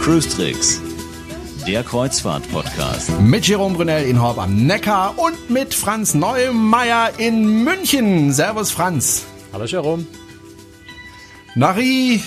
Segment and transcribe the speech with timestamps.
[0.00, 0.80] Cruise Tricks,
[1.66, 3.20] der Kreuzfahrt-Podcast.
[3.20, 8.32] Mit Jerome Brunel in Horb am Neckar und mit Franz Neumeier in München.
[8.32, 9.26] Servus Franz.
[9.52, 10.06] Hallo Jerome.
[11.54, 12.22] Nari.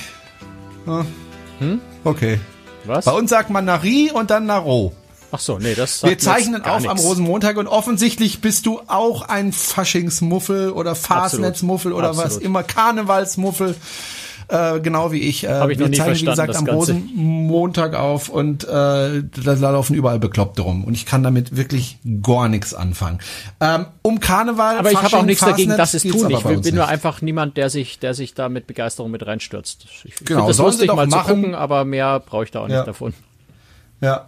[0.86, 1.82] Hm?
[2.04, 2.40] Okay.
[2.86, 3.06] Was?
[3.06, 4.94] Bei uns sagt man Nari und dann Naro.
[5.32, 7.04] Ach so, nee, das Wir zeichnen auf am nix.
[7.06, 12.44] Rosenmontag und offensichtlich bist du auch ein Faschingsmuffel oder Fastnetzmuffel oder was Absolut.
[12.44, 13.76] immer, Karnevalsmuffel.
[14.50, 15.46] Äh, genau wie ich.
[15.46, 16.92] Äh, Hab ich wir zeichnen, wie gesagt, am Ganze.
[16.92, 19.24] Rosenmontag auf und äh, da,
[19.54, 20.84] laufen überall Bekloppte rum.
[20.84, 23.20] Und ich kann damit wirklich gar nichts anfangen.
[23.62, 26.30] Ähm, um Karneval, Aber ich habe auch Fasching, nichts dagegen, Fastnet dass es tun.
[26.32, 26.92] Ich bin bin nur nicht.
[26.92, 29.86] einfach niemand, der sich, der sich da mit Begeisterung mit reinstürzt.
[30.04, 31.36] Ich Genau, das lustig, doch mal machen.
[31.44, 32.78] gucken, aber mehr brauche ich da auch Ja.
[32.80, 33.14] nicht davon.
[34.02, 34.26] Ja.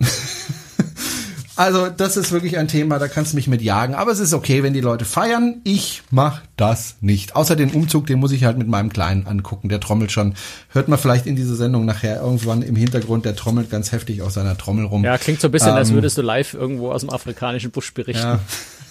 [1.56, 3.94] Also, das ist wirklich ein Thema, da kannst du mich mit jagen.
[3.94, 5.62] Aber es ist okay, wenn die Leute feiern.
[5.64, 7.36] Ich mach das nicht.
[7.36, 9.70] Außer den Umzug, den muss ich halt mit meinem Kleinen angucken.
[9.70, 10.34] Der trommelt schon.
[10.70, 13.26] Hört man vielleicht in dieser Sendung nachher irgendwann im Hintergrund.
[13.26, 15.04] Der trommelt ganz heftig auf seiner Trommel rum.
[15.04, 17.94] Ja, klingt so ein bisschen, als Ähm, würdest du live irgendwo aus dem afrikanischen Busch
[17.94, 18.24] berichten.
[18.24, 18.40] Ja.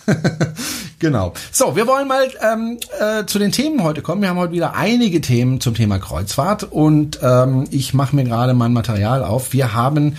[0.99, 1.33] genau.
[1.51, 4.23] So, wir wollen mal ähm, äh, zu den Themen heute kommen.
[4.23, 8.55] Wir haben heute wieder einige Themen zum Thema Kreuzfahrt und ähm, ich mache mir gerade
[8.55, 9.53] mein Material auf.
[9.53, 10.17] Wir haben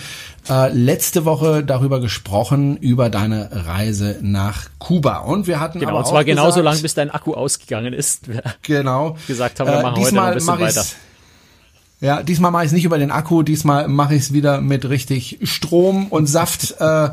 [0.48, 5.18] äh, letzte Woche darüber gesprochen, über deine Reise nach Kuba.
[5.18, 8.22] Und wir hatten Genau, aber und zwar genauso lang, bis dein Akku ausgegangen ist.
[8.62, 10.84] genau, gesagt haben, wir machen heute noch ein bisschen weiter.
[12.00, 14.86] Ja, diesmal mache ich es nicht über den Akku, diesmal mache ich es wieder mit
[14.88, 17.10] richtig Strom und Saft äh,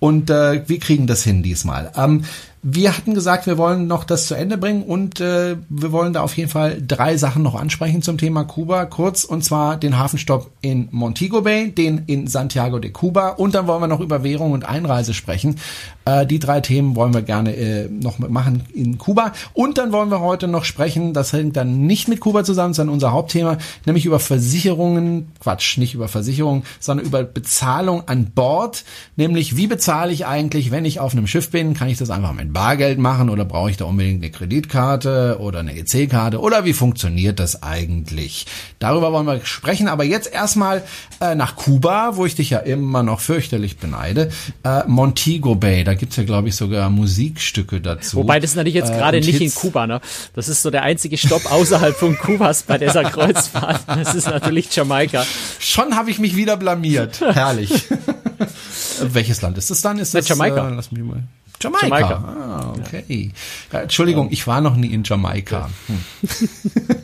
[0.00, 1.92] und äh, wir kriegen das hin diesmal.
[1.96, 2.24] Ähm,
[2.64, 6.22] wir hatten gesagt, wir wollen noch das zu Ende bringen und äh, wir wollen da
[6.22, 8.84] auf jeden Fall drei Sachen noch ansprechen zum Thema Kuba.
[8.84, 13.30] Kurz und zwar den Hafenstopp in Montego Bay, den in Santiago de Cuba.
[13.30, 15.56] Und dann wollen wir noch über Währung und Einreise sprechen.
[16.04, 19.32] Äh, die drei Themen wollen wir gerne äh, noch machen in Kuba.
[19.54, 22.94] Und dann wollen wir heute noch sprechen, das hängt dann nicht mit Kuba zusammen, sondern
[22.94, 28.84] unser Hauptthema, nämlich über Versicherungen, Quatsch, nicht über Versicherungen, sondern über Bezahlung an Bord,
[29.16, 32.32] nämlich wie bezahle ich eigentlich, wenn ich auf einem Schiff bin, kann ich das einfach
[32.32, 36.72] mit Bargeld machen oder brauche ich da unbedingt eine Kreditkarte oder eine EC-Karte oder wie
[36.72, 38.46] funktioniert das eigentlich?
[38.78, 40.82] Darüber wollen wir sprechen, aber jetzt erstmal
[41.20, 44.30] äh, nach Kuba, wo ich dich ja immer noch fürchterlich beneide,
[44.64, 48.18] äh, Montego Bay, da gibt's ja glaube ich sogar Musikstücke dazu.
[48.18, 49.54] Wobei das natürlich jetzt Äh, gerade und nicht in Hits.
[49.56, 50.00] Kuba, ne?
[50.34, 53.80] Das ist so der einzige Stopp außerhalb von Kubas bei dieser Kreuzfahrt.
[53.86, 55.24] Das ist natürlich Jamaika.
[55.58, 57.20] Schon habe ich mich wieder blamiert.
[57.20, 57.70] Herrlich.
[59.02, 59.98] Welches Land ist das dann?
[59.98, 60.68] Ist Na, das Jamaika.
[60.68, 61.22] Äh, lass mich mal.
[61.62, 61.86] Jamaika.
[61.86, 62.14] Jamaika.
[62.16, 63.30] Ah, okay.
[63.72, 65.70] Ja, Entschuldigung, ich war noch nie in Jamaika.
[65.86, 65.98] Hm.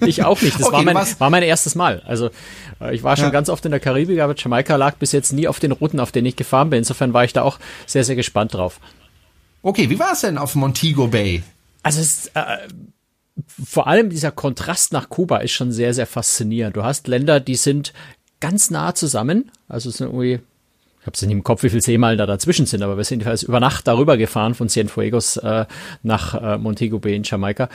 [0.06, 0.54] Ich auch nicht.
[0.58, 2.02] Das Okay, war, mein, was- war mein erstes Mal.
[2.06, 2.30] Also
[2.80, 3.30] äh, ich war schon Ja.
[3.30, 6.12] ganz oft in der Karibik, aber Jamaika lag bis jetzt nie auf den Routen, auf
[6.12, 6.78] denen ich gefahren bin.
[6.78, 8.80] Insofern war ich da auch sehr, sehr gespannt drauf.
[9.62, 11.42] Okay, wie war es denn auf Montego Bay?
[11.82, 12.56] Also es, ist, äh,
[13.64, 16.76] vor allem dieser Kontrast nach Kuba ist schon sehr, sehr faszinierend.
[16.76, 17.92] Du hast Länder, die sind
[18.40, 19.50] ganz nah zusammen.
[19.68, 20.40] Also es sind irgendwie,
[21.08, 23.42] habe es nicht im Kopf, wie viele Seemeilen da dazwischen sind, aber wir sind jedenfalls
[23.42, 25.64] über Nacht darüber gefahren von Cienfuegos äh,
[26.02, 27.68] nach äh, Montego Bay in Jamaika.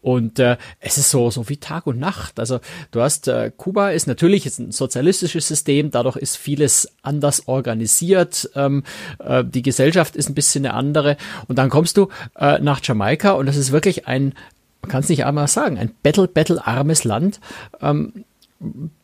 [0.00, 2.40] Und äh, es ist so, so wie Tag und Nacht.
[2.40, 2.58] Also
[2.90, 8.50] du hast, äh, Kuba ist natürlich jetzt ein sozialistisches System, dadurch ist vieles anders organisiert.
[8.56, 8.82] Ähm,
[9.20, 11.16] äh, die Gesellschaft ist ein bisschen eine andere.
[11.46, 14.34] Und dann kommst du äh, nach Jamaika und das ist wirklich ein,
[14.82, 17.38] man kann es nicht einmal sagen, ein battle-battle-armes Land.
[17.80, 18.24] Ähm,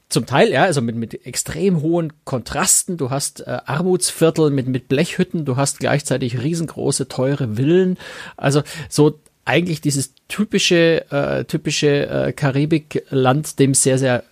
[0.09, 2.97] zum Teil, ja, also mit, mit extrem hohen Kontrasten.
[2.97, 7.99] Du hast äh, Armutsviertel mit, mit Blechhütten, du hast gleichzeitig riesengroße, teure Villen.
[8.37, 14.25] Also so eigentlich dieses typische, äh, typische äh, Karibikland, dem sehr, sehr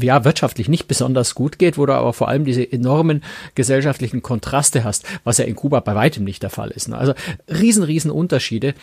[0.00, 3.22] ja, wirtschaftlich nicht besonders gut geht, wo du aber vor allem diese enormen
[3.54, 6.88] gesellschaftlichen Kontraste hast, was ja in Kuba bei weitem nicht der Fall ist.
[6.88, 6.96] Ne?
[6.98, 7.14] Also
[7.48, 8.74] riesen, riesen Unterschiede.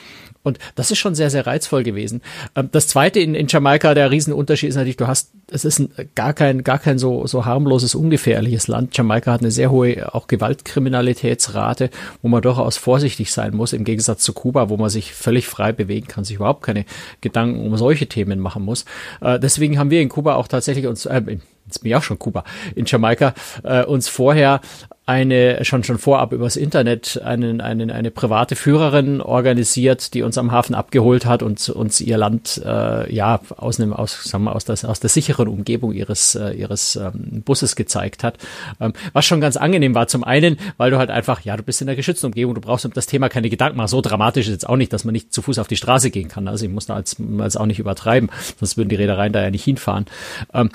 [0.43, 2.21] Und das ist schon sehr, sehr reizvoll gewesen.
[2.55, 5.89] Ähm, Das zweite in, in Jamaika, der Riesenunterschied ist natürlich, du hast, es ist ein,
[6.15, 8.97] gar kein, gar kein so, so harmloses, ungefährliches Land.
[8.97, 11.89] Jamaika hat eine sehr hohe auch Gewaltkriminalitätsrate,
[12.21, 15.71] wo man durchaus vorsichtig sein muss, im Gegensatz zu Kuba, wo man sich völlig frei
[15.71, 16.85] bewegen kann, sich überhaupt keine
[17.21, 18.85] Gedanken um solche Themen machen muss.
[19.21, 21.21] Äh, Deswegen haben wir in Kuba auch tatsächlich uns, äh,
[21.65, 22.43] jetzt bin ich auch schon Kuba,
[22.75, 23.33] in Jamaika,
[23.63, 24.61] äh, uns vorher
[25.05, 30.53] eine, schon, schon vorab übers Internet einen, einen, eine private Führerin organisiert, die uns am
[30.53, 34.63] Hafen abgeholt hat und uns ihr Land, äh, ja, aus einem, aus, sagen wir, aus
[34.63, 38.37] der, aus der sicheren Umgebung ihres, äh, ihres ähm, Busses gezeigt hat.
[38.79, 40.07] Ähm, was schon ganz angenehm war.
[40.07, 42.85] Zum einen, weil du halt einfach, ja, du bist in einer geschützten Umgebung, du brauchst
[42.85, 43.89] um das Thema keine Gedanken machen.
[43.89, 46.29] So dramatisch ist jetzt auch nicht, dass man nicht zu Fuß auf die Straße gehen
[46.29, 46.47] kann.
[46.47, 49.51] Also ich muss da als, als auch nicht übertreiben, sonst würden die Reedereien da ja
[49.51, 50.05] nicht hinfahren.
[50.53, 50.69] Ähm,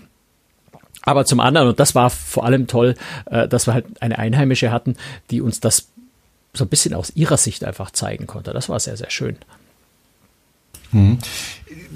[1.08, 2.94] aber zum anderen, und das war vor allem toll,
[3.30, 4.96] äh, dass wir halt eine Einheimische hatten,
[5.30, 5.88] die uns das
[6.52, 8.52] so ein bisschen aus ihrer Sicht einfach zeigen konnte.
[8.52, 9.36] Das war sehr, sehr schön.
[10.92, 11.18] Mhm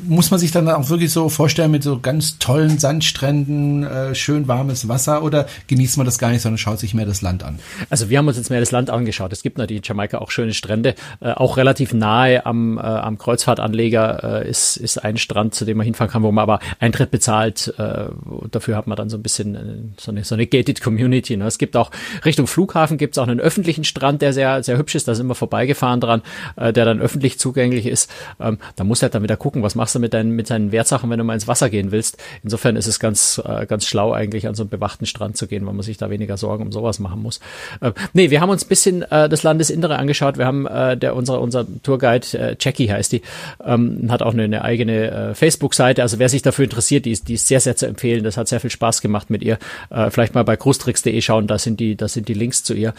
[0.04, 4.48] muss man sich dann auch wirklich so vorstellen mit so ganz tollen Sandstränden, äh, schön
[4.48, 7.58] warmes Wasser oder genießt man das gar nicht, sondern schaut sich mehr das Land an?
[7.90, 9.32] Also wir haben uns jetzt mehr das Land angeschaut.
[9.32, 10.94] Es gibt natürlich in Jamaika auch schöne Strände.
[11.20, 15.76] Äh, auch relativ nahe am, äh, am Kreuzfahrtanleger äh, ist, ist ein Strand, zu dem
[15.76, 17.72] man hinfahren kann, wo man aber Eintritt bezahlt.
[17.78, 18.06] Äh,
[18.50, 19.60] dafür hat man dann so ein bisschen äh,
[19.98, 21.36] so, eine, so eine gated Community.
[21.36, 21.46] Ne?
[21.46, 21.90] Es gibt auch
[22.24, 25.06] Richtung Flughafen gibt es auch einen öffentlichen Strand, der sehr, sehr hübsch ist.
[25.06, 26.22] Da sind wir vorbeigefahren dran,
[26.56, 28.10] der dann öffentlich zugänglich ist.
[28.40, 31.08] Ähm, da muss er dann wieder gucken, was machst du mit, deinen, mit deinen Wertsachen,
[31.08, 32.17] wenn du mal ins Wasser gehen willst.
[32.43, 35.64] Insofern ist es ganz, äh, ganz schlau eigentlich an so einen bewachten Strand zu gehen,
[35.67, 37.38] weil man sich da weniger Sorgen um sowas machen muss.
[37.81, 40.37] Äh, nee, wir haben uns ein bisschen äh, das Landesinnere angeschaut.
[40.37, 43.23] Wir haben äh, der unser unser Tourguide äh, Jackie heißt die,
[43.64, 46.02] ähm, hat auch eine, eine eigene äh, Facebook-Seite.
[46.02, 48.25] Also wer sich dafür interessiert, die ist, die ist sehr sehr zu empfehlen.
[48.25, 49.58] Das hat sehr viel Spaß gemacht mit ihr.
[49.90, 52.94] Äh, vielleicht mal bei cruestricks.de schauen, da sind die, da sind die Links zu ihr.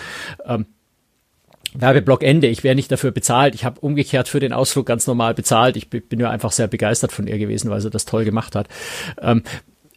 [0.45, 0.65] Ähm,
[1.75, 2.47] Werbeblock Ende.
[2.47, 3.55] Ich wäre nicht dafür bezahlt.
[3.55, 5.77] Ich habe umgekehrt für den Ausflug ganz normal bezahlt.
[5.77, 8.67] Ich bin ja einfach sehr begeistert von ihr gewesen, weil sie das toll gemacht hat.
[9.21, 9.43] Ähm,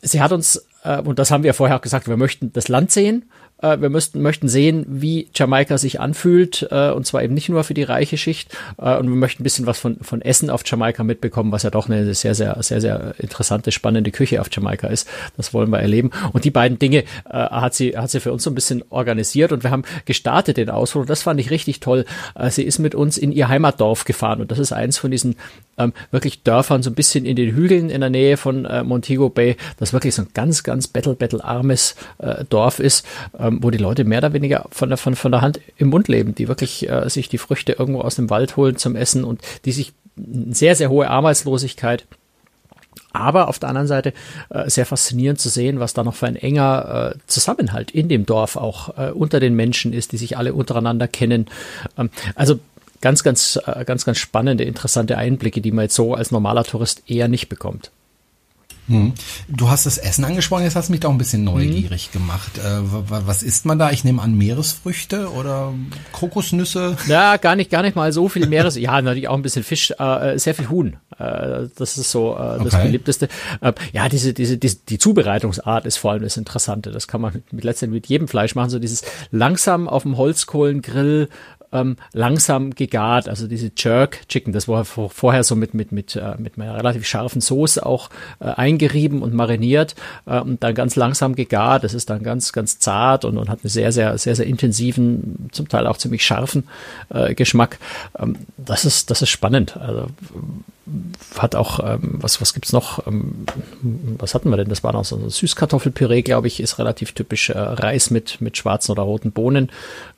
[0.02, 2.90] sie hat uns, äh, und das haben wir vorher auch gesagt, wir möchten das Land
[2.90, 3.30] sehen
[3.62, 7.64] äh, wir müssten, möchten sehen, wie Jamaika sich anfühlt, äh, und zwar eben nicht nur
[7.64, 8.56] für die reiche Schicht.
[8.78, 11.70] Äh, und wir möchten ein bisschen was von, von Essen auf Jamaika mitbekommen, was ja
[11.70, 15.08] doch eine sehr, sehr, sehr, sehr interessante, spannende Küche auf Jamaika ist.
[15.36, 16.10] Das wollen wir erleben.
[16.32, 19.52] Und die beiden Dinge äh, hat sie, hat sie für uns so ein bisschen organisiert
[19.52, 21.02] und wir haben gestartet den Ausflug.
[21.02, 22.04] Und das fand ich richtig toll.
[22.34, 25.36] Äh, sie ist mit uns in ihr Heimatdorf gefahren und das ist eins von diesen
[25.78, 29.28] ähm, wirklich Dörfern so ein bisschen in den Hügeln in der Nähe von äh, Montego
[29.28, 31.94] Bay, das wirklich so ein ganz, ganz battle-battle-armes
[32.48, 33.06] Dorf ist,
[33.38, 36.08] ähm, wo die Leute mehr oder weniger von der, von, von der Hand im Mund
[36.08, 39.40] leben, die wirklich äh, sich die Früchte irgendwo aus dem Wald holen zum Essen und
[39.64, 39.92] die sich
[40.50, 42.06] sehr, sehr hohe Arbeitslosigkeit
[43.12, 44.12] aber auf der anderen Seite
[44.50, 48.26] äh, sehr faszinierend zu sehen, was da noch für ein enger äh, Zusammenhalt in dem
[48.26, 51.46] Dorf auch äh, unter den Menschen ist, die sich alle untereinander kennen.
[51.96, 52.58] Ähm, also
[53.00, 57.02] ganz, ganz, äh, ganz, ganz spannende, interessante Einblicke, die man jetzt so als normaler Tourist
[57.06, 57.90] eher nicht bekommt.
[58.88, 59.14] Hm.
[59.48, 62.20] Du hast das Essen angesprochen, jetzt hast du mich da auch ein bisschen neugierig hm.
[62.20, 62.58] gemacht.
[62.58, 63.90] Äh, was isst man da?
[63.90, 65.74] Ich nehme an Meeresfrüchte oder
[66.12, 66.96] Kokosnüsse?
[67.08, 68.76] Ja, gar nicht, gar nicht mal so viel Meeres.
[68.76, 70.96] ja, natürlich auch ein bisschen Fisch, äh, sehr viel Huhn.
[71.18, 72.84] Äh, das ist so äh, das okay.
[72.84, 73.28] beliebteste.
[73.60, 76.90] Äh, ja, diese, diese, diese, die Zubereitungsart ist vor allem das Interessante.
[76.90, 78.70] Das kann man mit, letztendlich mit jedem Fleisch machen.
[78.70, 81.28] So dieses langsam auf dem Holzkohlengrill
[81.72, 86.34] ähm, langsam gegart, also diese Jerk Chicken, das war vorher so mit mit mit äh,
[86.38, 88.10] mit einer relativ scharfen Soße auch
[88.40, 89.94] äh, eingerieben und mariniert
[90.26, 91.84] äh, und dann ganz langsam gegart.
[91.84, 95.48] Das ist dann ganz ganz zart und, und hat einen sehr sehr sehr sehr intensiven,
[95.52, 96.64] zum Teil auch ziemlich scharfen
[97.10, 97.78] äh, Geschmack.
[98.18, 99.76] Ähm, das ist das ist spannend.
[99.76, 100.08] Also
[101.36, 103.06] hat auch, ähm, was, was gibt's noch?
[103.06, 103.46] Ähm,
[104.18, 104.68] was hatten wir denn?
[104.68, 108.56] Das war noch so ein Süßkartoffelpüree, glaube ich, ist relativ typisch äh, Reis mit, mit
[108.56, 109.70] schwarzen oder roten Bohnen,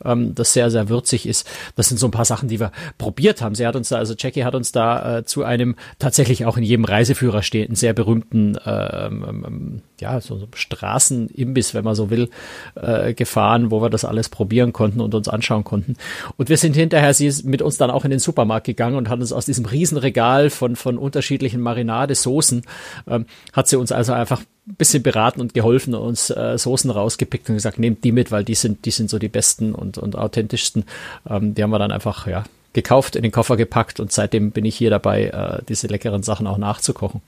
[0.04, 1.48] ähm, das sehr, sehr würzig ist.
[1.76, 3.54] Das sind so ein paar Sachen, die wir probiert haben.
[3.54, 6.62] Sie hat uns da, also Jackie hat uns da äh, zu einem tatsächlich auch in
[6.62, 12.30] jedem Reiseführer stehenden, sehr berühmten, ähm, ähm, ja, so, Straßenimbiss, wenn man so will,
[12.74, 15.96] äh, gefahren, wo wir das alles probieren konnten und uns anschauen konnten.
[16.36, 19.08] Und wir sind hinterher, sie ist mit uns dann auch in den Supermarkt gegangen und
[19.08, 22.62] hat uns aus diesem Riesenregal von, von unterschiedlichen Marinadesoßen,
[23.08, 26.90] ähm, hat sie uns also einfach ein bisschen beraten und geholfen und uns äh, Soßen
[26.90, 29.98] rausgepickt und gesagt, nehmt die mit, weil die sind, die sind so die besten und,
[29.98, 30.84] und authentischsten.
[31.28, 34.64] Ähm, die haben wir dann einfach, ja, gekauft, in den Koffer gepackt und seitdem bin
[34.64, 37.22] ich hier dabei, äh, diese leckeren Sachen auch nachzukochen.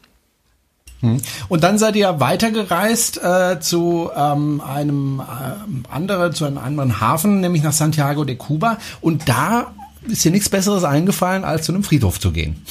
[1.00, 1.20] Hm.
[1.48, 7.40] Und dann seid ihr weitergereist äh, zu ähm, einem äh, anderen, zu einem anderen Hafen,
[7.40, 8.78] nämlich nach Santiago de Cuba.
[9.00, 9.72] Und da
[10.06, 12.62] ist dir nichts Besseres eingefallen, als zu einem Friedhof zu gehen.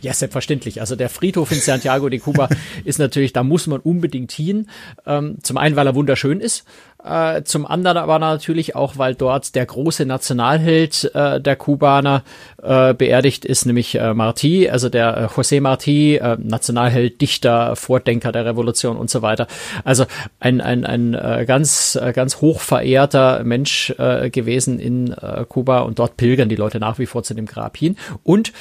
[0.00, 0.80] Ja, selbstverständlich.
[0.80, 2.48] Also der Friedhof in Santiago de Cuba
[2.84, 4.68] ist natürlich, da muss man unbedingt hin.
[5.06, 6.64] Ähm, zum einen, weil er wunderschön ist.
[7.04, 12.22] Äh, zum anderen aber natürlich auch, weil dort der große Nationalheld äh, der Kubaner
[12.62, 18.30] äh, beerdigt ist, nämlich äh, Martí, also der äh, José Martí, äh, Nationalheld, Dichter, Vordenker
[18.30, 19.48] der Revolution und so weiter.
[19.84, 20.06] Also
[20.38, 25.80] ein, ein, ein äh, ganz, äh, ganz hoch verehrter Mensch äh, gewesen in äh, Kuba
[25.80, 27.96] und dort pilgern die Leute nach wie vor zu dem Grab hin.
[28.22, 28.52] Und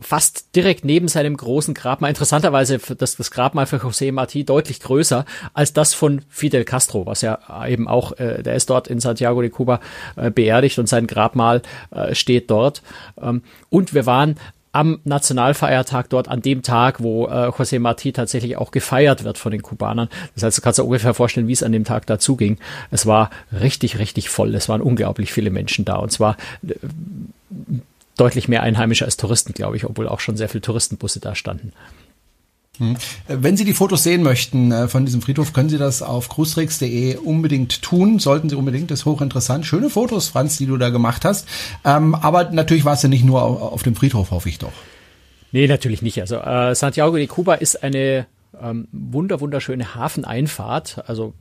[0.00, 2.10] fast direkt neben seinem großen Grabmal.
[2.10, 5.24] Interessanterweise das, das Grabmal für José Martí deutlich größer
[5.54, 9.40] als das von Fidel Castro, was ja eben auch, äh, der ist dort in Santiago
[9.40, 9.80] de Cuba
[10.16, 12.82] äh, beerdigt und sein Grabmal äh, steht dort.
[13.20, 14.36] Ähm, und wir waren
[14.76, 19.50] am Nationalfeiertag dort an dem Tag, wo äh, José Martí tatsächlich auch gefeiert wird von
[19.50, 20.10] den Kubanern.
[20.34, 22.58] Das heißt, du kannst dir ungefähr vorstellen, wie es an dem Tag dazu ging.
[22.90, 24.54] Es war richtig, richtig voll.
[24.54, 25.96] Es waren unglaublich viele Menschen da.
[25.96, 26.36] Und zwar
[26.68, 26.74] äh,
[28.16, 31.72] deutlich mehr Einheimische als Touristen, glaube ich, obwohl auch schon sehr viele Touristenbusse da standen.
[32.78, 32.96] Hm.
[33.26, 37.16] Wenn Sie die Fotos sehen möchten äh, von diesem Friedhof, können Sie das auf cruistricks.de
[37.16, 38.18] unbedingt tun.
[38.18, 39.64] Sollten Sie unbedingt, das ist hochinteressant.
[39.64, 41.48] Schöne Fotos, Franz, die du da gemacht hast.
[41.84, 44.72] Ähm, aber natürlich war es ja nicht nur auf dem Friedhof, hoffe ich doch.
[45.52, 46.20] Nee, natürlich nicht.
[46.20, 48.26] Also äh, Santiago de Cuba ist eine
[48.62, 51.04] ähm, wunder wunderschöne Hafeneinfahrt.
[51.06, 51.34] Also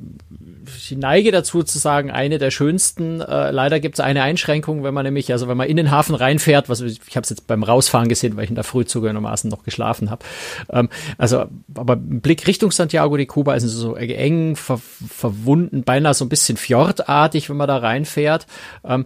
[0.65, 3.21] ich neige dazu zu sagen, eine der schönsten.
[3.21, 6.15] Äh, leider gibt es eine Einschränkung, wenn man nämlich, also wenn man in den Hafen
[6.15, 9.49] reinfährt, was ich habe es jetzt beim Rausfahren gesehen, weil ich in der Früh zugegebenermaßen
[9.49, 10.25] noch geschlafen habe.
[10.69, 16.25] Ähm, also, aber Blick Richtung Santiago de Cuba ist so eng, ver verwunden, beinahe so
[16.25, 18.47] ein bisschen fjordartig, wenn man da reinfährt.
[18.83, 19.05] Ähm,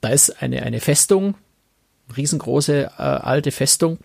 [0.00, 1.34] da ist eine, eine Festung,
[2.16, 3.98] riesengroße äh, alte Festung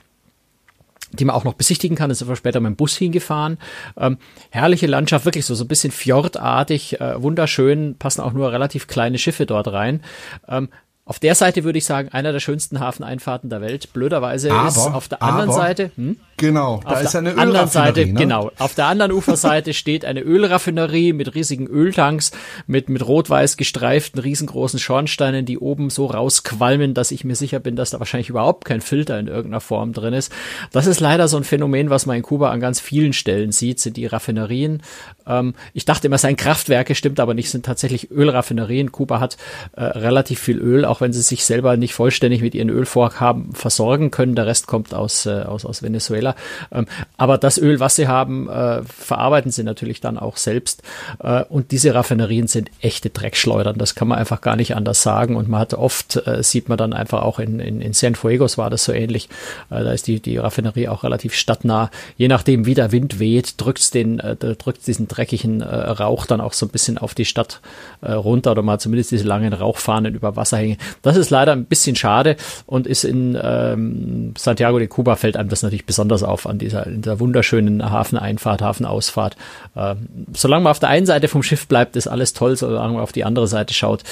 [1.13, 2.09] die man auch noch besichtigen kann.
[2.09, 3.57] Da sind wir später mit dem Bus hingefahren.
[3.97, 4.17] Ähm,
[4.49, 9.17] herrliche Landschaft, wirklich so, so ein bisschen fjordartig, äh, wunderschön, passen auch nur relativ kleine
[9.17, 10.01] Schiffe dort rein.
[10.47, 10.69] Ähm,
[11.03, 13.91] auf der Seite würde ich sagen, einer der schönsten Hafeneinfahrten der Welt.
[13.91, 15.91] Blöderweise aber, ist auf der anderen aber, Seite.
[15.95, 16.17] Hm?
[16.41, 18.13] Genau, da auf ist eine anderen Seite, ne?
[18.13, 18.51] genau.
[18.57, 22.31] Auf der anderen Uferseite steht eine Ölraffinerie mit riesigen Öltanks,
[22.65, 27.75] mit, mit rot-weiß gestreiften riesengroßen Schornsteinen, die oben so rausqualmen, dass ich mir sicher bin,
[27.75, 30.33] dass da wahrscheinlich überhaupt kein Filter in irgendeiner Form drin ist.
[30.71, 33.79] Das ist leider so ein Phänomen, was man in Kuba an ganz vielen Stellen sieht,
[33.79, 34.81] sind die Raffinerien.
[35.27, 38.91] Ähm, ich dachte immer, es seien Kraftwerke, stimmt aber nicht, sind tatsächlich Ölraffinerien.
[38.91, 39.37] Kuba hat
[39.73, 44.09] äh, relativ viel Öl, auch wenn sie sich selber nicht vollständig mit ihren Ölvorhaben versorgen
[44.09, 44.33] können.
[44.33, 46.30] Der Rest kommt aus, äh, aus, aus Venezuela.
[46.71, 46.85] Ähm,
[47.17, 50.83] aber das Öl, was sie haben, äh, verarbeiten sie natürlich dann auch selbst.
[51.19, 53.77] Äh, und diese Raffinerien sind echte Dreckschleudern.
[53.77, 55.35] Das kann man einfach gar nicht anders sagen.
[55.35, 58.69] Und man hat oft, äh, sieht man dann einfach auch in, in, in Cienfuegos war
[58.69, 59.29] das so ähnlich.
[59.69, 61.89] Äh, da ist die, die Raffinerie auch relativ stadtnah.
[62.17, 66.65] Je nachdem, wie der Wind weht, drückt den, drückt diesen dreckigen Rauch dann auch so
[66.65, 67.61] ein bisschen auf die Stadt
[68.03, 70.77] runter oder mal zumindest diese langen Rauchfahnen über Wasser hängen.
[71.01, 72.35] Das ist leider ein bisschen schade
[72.65, 76.85] und ist in ähm, Santiago de Cuba fällt einem das natürlich besonders auf an dieser,
[76.85, 79.35] dieser wunderschönen Hafeneinfahrt, Hafenausfahrt.
[79.75, 83.03] Ähm, solange man auf der einen Seite vom Schiff bleibt, ist alles toll, solange man
[83.03, 84.03] auf die andere Seite schaut,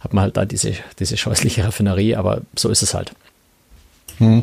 [0.00, 3.12] hat man halt da diese, diese scheußliche Raffinerie, aber so ist es halt.
[4.18, 4.42] Hm.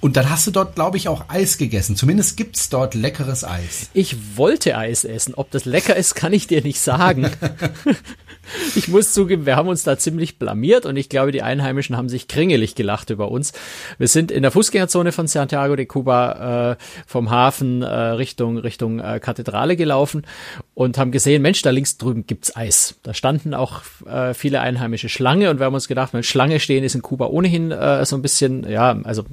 [0.00, 1.94] Und dann hast du dort, glaube ich, auch Eis gegessen.
[1.94, 3.90] Zumindest gibt's dort leckeres Eis.
[3.92, 5.34] Ich wollte Eis essen.
[5.34, 7.30] Ob das lecker ist, kann ich dir nicht sagen.
[8.76, 12.08] ich muss zugeben, wir haben uns da ziemlich blamiert und ich glaube, die Einheimischen haben
[12.08, 13.52] sich kringelig gelacht über uns.
[13.98, 16.76] Wir sind in der Fußgängerzone von Santiago de Cuba äh,
[17.06, 20.26] vom Hafen äh, Richtung Richtung äh, Kathedrale gelaufen
[20.74, 22.96] und haben gesehen, Mensch, da links drüben gibt's Eis.
[23.02, 26.84] Da standen auch äh, viele einheimische Schlange und wir haben uns gedacht, wenn Schlange stehen
[26.84, 29.24] ist in Kuba ohnehin äh, so ein bisschen, ja, also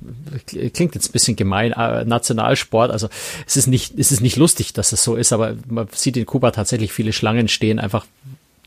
[0.74, 2.92] klingt jetzt ein bisschen gemein, äh, Nationalsport.
[2.92, 3.10] Also
[3.46, 6.26] es ist nicht, es ist nicht lustig, dass es so ist, aber man sieht in
[6.26, 8.06] Kuba tatsächlich viele Schlangen stehen, einfach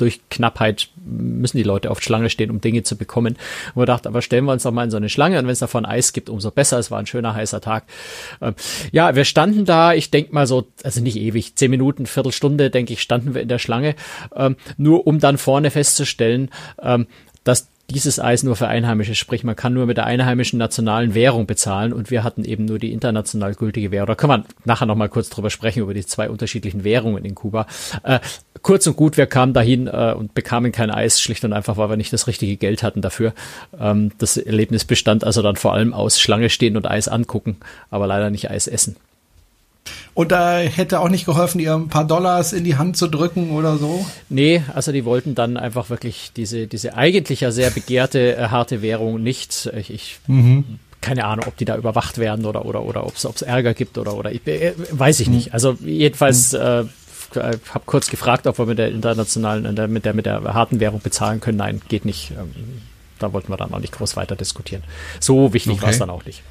[0.01, 3.37] durch Knappheit müssen die Leute oft Schlange stehen, um Dinge zu bekommen.
[3.75, 5.53] Und wir dachten, aber stellen wir uns doch mal in so eine Schlange und wenn
[5.53, 6.79] es davon Eis gibt, umso besser.
[6.79, 7.85] Es war ein schöner heißer Tag.
[8.41, 8.55] Ähm,
[8.93, 12.95] ja, wir standen da, ich denke mal so, also nicht ewig, zehn Minuten, Viertelstunde, denke
[12.95, 13.95] ich, standen wir in der Schlange,
[14.35, 16.51] ähm, nur um dann vorne festzustellen,
[16.83, 17.07] ähm,
[17.45, 21.47] dass dieses Eis nur für Einheimische, sprich man kann nur mit der einheimischen nationalen Währung
[21.47, 24.07] bezahlen und wir hatten eben nur die international gültige Währung.
[24.07, 27.67] Da können wir nachher nochmal kurz drüber sprechen, über die zwei unterschiedlichen Währungen in Kuba.
[28.03, 28.21] Äh,
[28.63, 31.91] kurz und gut, wir kamen dahin äh, und bekamen kein Eis, schlicht und einfach, weil
[31.91, 33.35] wir nicht das richtige Geld hatten dafür.
[33.79, 37.57] Ähm, das Erlebnis bestand also dann vor allem aus Schlange stehen und Eis angucken,
[37.91, 38.97] aber leider nicht Eis essen.
[40.15, 43.51] Und da hätte auch nicht geholfen, ihr ein paar Dollars in die Hand zu drücken
[43.51, 44.05] oder so?
[44.29, 48.83] Nee, also die wollten dann einfach wirklich diese, diese eigentlich ja sehr begehrte äh, harte
[48.83, 49.71] Währung nicht.
[49.77, 50.79] Ich, ich mhm.
[51.01, 54.15] keine Ahnung, ob die da überwacht werden oder, oder, oder ob es Ärger gibt oder,
[54.15, 55.35] oder ich, äh, weiß ich mhm.
[55.35, 55.55] nicht.
[55.55, 56.59] Also jedenfalls, mhm.
[56.59, 56.85] äh,
[57.35, 61.01] habe kurz gefragt, ob wir mit der internationalen, äh, mit der, mit der harten Währung
[61.01, 61.59] bezahlen können.
[61.59, 62.33] Nein, geht nicht.
[62.33, 62.53] Ähm,
[63.21, 64.83] da wollten wir dann auch nicht groß weiter diskutieren.
[65.21, 65.83] So wichtig okay.
[65.83, 66.43] war es dann auch nicht.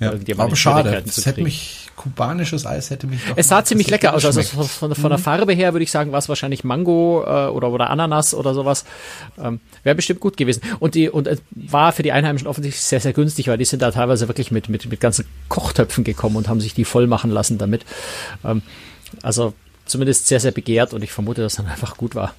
[0.00, 1.02] Ja, aber schade.
[1.04, 4.24] Das hätte mich, kubanisches Eis hätte mich doch Es sah ziemlich lecker aus.
[4.24, 5.22] Also von, von, der mhm.
[5.22, 8.84] Farbe her würde ich sagen, war es wahrscheinlich Mango äh, oder, oder Ananas oder sowas.
[9.38, 10.62] Ähm, Wäre bestimmt gut gewesen.
[10.80, 13.82] Und die, und es war für die Einheimischen offensichtlich sehr, sehr günstig, weil die sind
[13.82, 17.30] da teilweise wirklich mit, mit, mit ganzen Kochtöpfen gekommen und haben sich die voll machen
[17.30, 17.84] lassen damit.
[18.44, 18.62] Ähm,
[19.22, 22.34] also zumindest sehr, sehr begehrt und ich vermute, dass dann einfach gut war.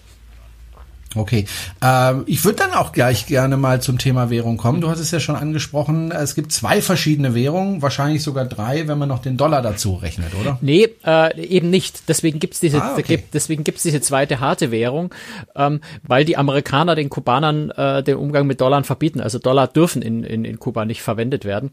[1.15, 1.45] Okay,
[1.81, 4.81] ähm, ich würde dann auch gleich gerne mal zum Thema Währung kommen.
[4.81, 8.98] Du hast es ja schon angesprochen, es gibt zwei verschiedene Währungen, wahrscheinlich sogar drei, wenn
[8.98, 10.57] man noch den Dollar dazu rechnet, oder?
[10.62, 12.10] Nee, äh, eben nicht.
[12.10, 13.24] Deswegen gibt's diese, ah, okay.
[13.34, 15.13] deswegen gibt's diese zweite harte Währung,
[15.55, 19.22] ähm, weil die Amerikaner den Kubanern äh, den Umgang mit Dollar verbieten.
[19.22, 21.72] Also Dollar dürfen in, in, in Kuba nicht verwendet werden.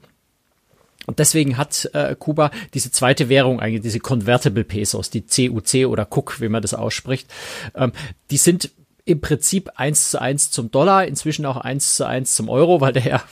[1.07, 6.05] Und deswegen hat äh, Kuba diese zweite Währung eigentlich, diese Convertible Pesos, die CUC oder
[6.05, 7.29] CUC, wie man das ausspricht.
[7.75, 7.93] Ähm,
[8.31, 8.71] die sind
[9.05, 12.93] im Prinzip eins zu eins zum Dollar, inzwischen auch eins zu eins zum Euro, weil
[12.93, 13.23] der ja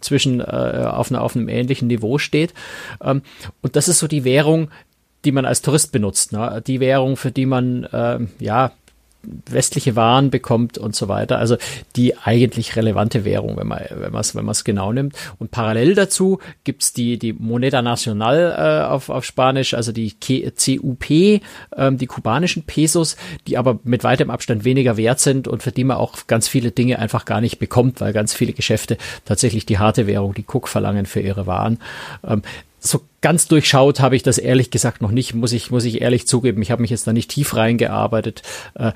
[0.00, 2.54] zwischen äh, auf, einer, auf einem ähnlichen Niveau steht.
[3.02, 3.22] Ähm,
[3.62, 4.70] und das ist so die Währung,
[5.24, 6.32] die man als Tourist benutzt.
[6.32, 6.62] Ne?
[6.66, 8.72] Die Währung, für die man äh, ja
[9.48, 11.38] westliche Waren bekommt und so weiter.
[11.38, 11.56] Also
[11.96, 15.14] die eigentlich relevante Währung, wenn man wenn man es wenn man es genau nimmt.
[15.38, 21.10] Und parallel dazu gibt's die die Moneda Nacional äh, auf auf Spanisch, also die CUP,
[21.10, 23.16] ähm, die kubanischen Pesos,
[23.46, 26.70] die aber mit weitem Abstand weniger wert sind und für die man auch ganz viele
[26.70, 30.68] Dinge einfach gar nicht bekommt, weil ganz viele Geschäfte tatsächlich die harte Währung, die Cook
[30.68, 31.78] verlangen für ihre Waren.
[32.26, 32.42] Ähm,
[32.86, 36.26] so ganz durchschaut habe ich das ehrlich gesagt noch nicht, muss ich, muss ich ehrlich
[36.26, 36.62] zugeben.
[36.62, 38.42] Ich habe mich jetzt da nicht tief reingearbeitet.
[38.74, 38.92] Äh,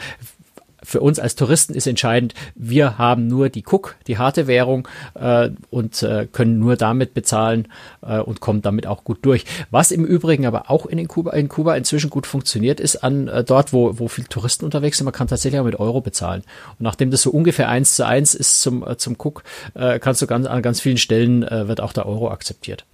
[0.83, 5.51] für uns als Touristen ist entscheidend, wir haben nur die Cook, die harte Währung äh,
[5.69, 7.69] und äh, können nur damit bezahlen
[8.01, 9.45] und kommen damit auch gut durch.
[9.71, 13.75] Was im Übrigen aber auch in, Kuba, in Kuba inzwischen gut funktioniert, ist an dort,
[13.75, 16.43] wo, wo viele Touristen unterwegs sind, man kann tatsächlich auch mit Euro bezahlen.
[16.71, 19.45] Und nachdem das so ungefähr eins zu eins ist zum, zum Cook,
[19.75, 22.87] kannst du ganz, an ganz vielen Stellen wird auch der Euro akzeptiert.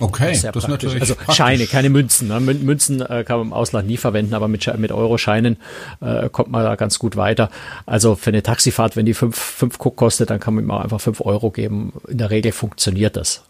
[0.00, 1.00] Okay, das, das ist natürlich.
[1.00, 1.36] Also praktisch.
[1.36, 2.28] Scheine, keine Münzen.
[2.28, 2.40] Ne?
[2.40, 5.58] Münzen äh, kann man im Ausland nie verwenden, aber mit, mit Euro-Scheinen
[6.00, 7.50] äh, kommt man da ganz gut weiter.
[7.86, 11.00] Also für eine Taxifahrt, wenn die fünf, fünf Cook kostet, dann kann man immer einfach
[11.00, 11.92] fünf Euro geben.
[12.08, 13.42] In der Regel funktioniert das.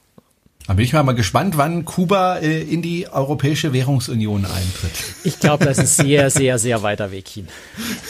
[0.66, 4.92] Da bin ich mal gespannt, wann Kuba äh, in die Europäische Währungsunion eintritt.
[5.24, 7.48] Ich glaube, das ist sehr, sehr, sehr weiter Weg hin.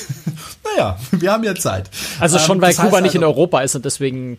[0.77, 1.89] naja, wir haben ja Zeit.
[2.19, 4.39] Also schon, ähm, weil Kuba also, nicht in Europa ist und deswegen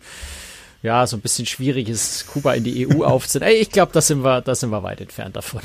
[0.82, 3.52] ja, so ein bisschen schwierig ist, Kuba in die EU aufzunehmen.
[3.60, 5.60] Ich glaube, da sind wir, da sind wir weit entfernt davon.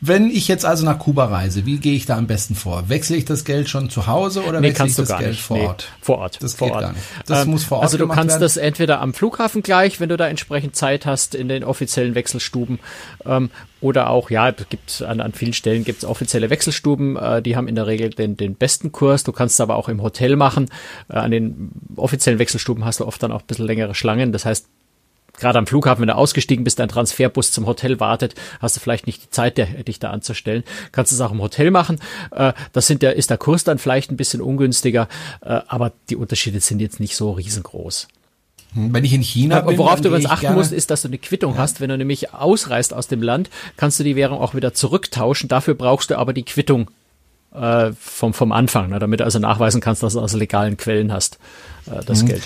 [0.00, 2.88] Wenn ich jetzt also nach Kuba reise, wie gehe ich da am besten vor?
[2.88, 5.42] Wechsle ich das Geld schon zu Hause oder nee, wechsle ich das Geld nicht.
[5.42, 5.88] vor Ort?
[5.90, 6.38] Nee, vor Ort.
[6.40, 6.82] Das vor geht Ort.
[6.84, 7.04] gar nicht.
[7.26, 8.40] Das ähm, muss vor Ort Also du kannst werden.
[8.42, 12.78] das entweder am Flughafen gleich, wenn du da entsprechend Zeit hast, in den offiziellen Wechselstuben,
[13.26, 13.50] ähm,
[13.80, 17.68] oder auch, ja, gibt an, an vielen Stellen gibt es offizielle Wechselstuben, äh, die haben
[17.68, 19.24] in der Regel den, den besten Kurs.
[19.24, 20.68] Du kannst es aber auch im Hotel machen.
[21.08, 24.32] Äh, an den offiziellen Wechselstuben hast du oft dann auch ein bisschen längere Schlangen.
[24.32, 24.68] Das heißt,
[25.38, 29.06] gerade am Flughafen, wenn du ausgestiegen bist, dein Transferbus zum Hotel wartet, hast du vielleicht
[29.06, 30.64] nicht die Zeit, dich da anzustellen.
[30.92, 32.00] Kannst du es auch im Hotel machen.
[32.30, 35.08] Äh, das sind der, ist der Kurs dann vielleicht ein bisschen ungünstiger,
[35.40, 38.08] äh, aber die Unterschiede sind jetzt nicht so riesengroß.
[38.74, 41.18] Hm, wenn ich in China bin, Worauf du übrigens achten musst, ist, dass du eine
[41.18, 41.60] Quittung ja.
[41.60, 41.80] hast.
[41.80, 45.48] Wenn du nämlich ausreist aus dem Land, kannst du die Währung auch wieder zurücktauschen.
[45.48, 46.90] Dafür brauchst du aber die Quittung
[47.54, 51.12] äh, vom, vom Anfang, ne, damit du also nachweisen kannst, dass du aus legalen Quellen
[51.12, 51.38] hast,
[51.86, 52.28] äh, das mhm.
[52.28, 52.42] Geld.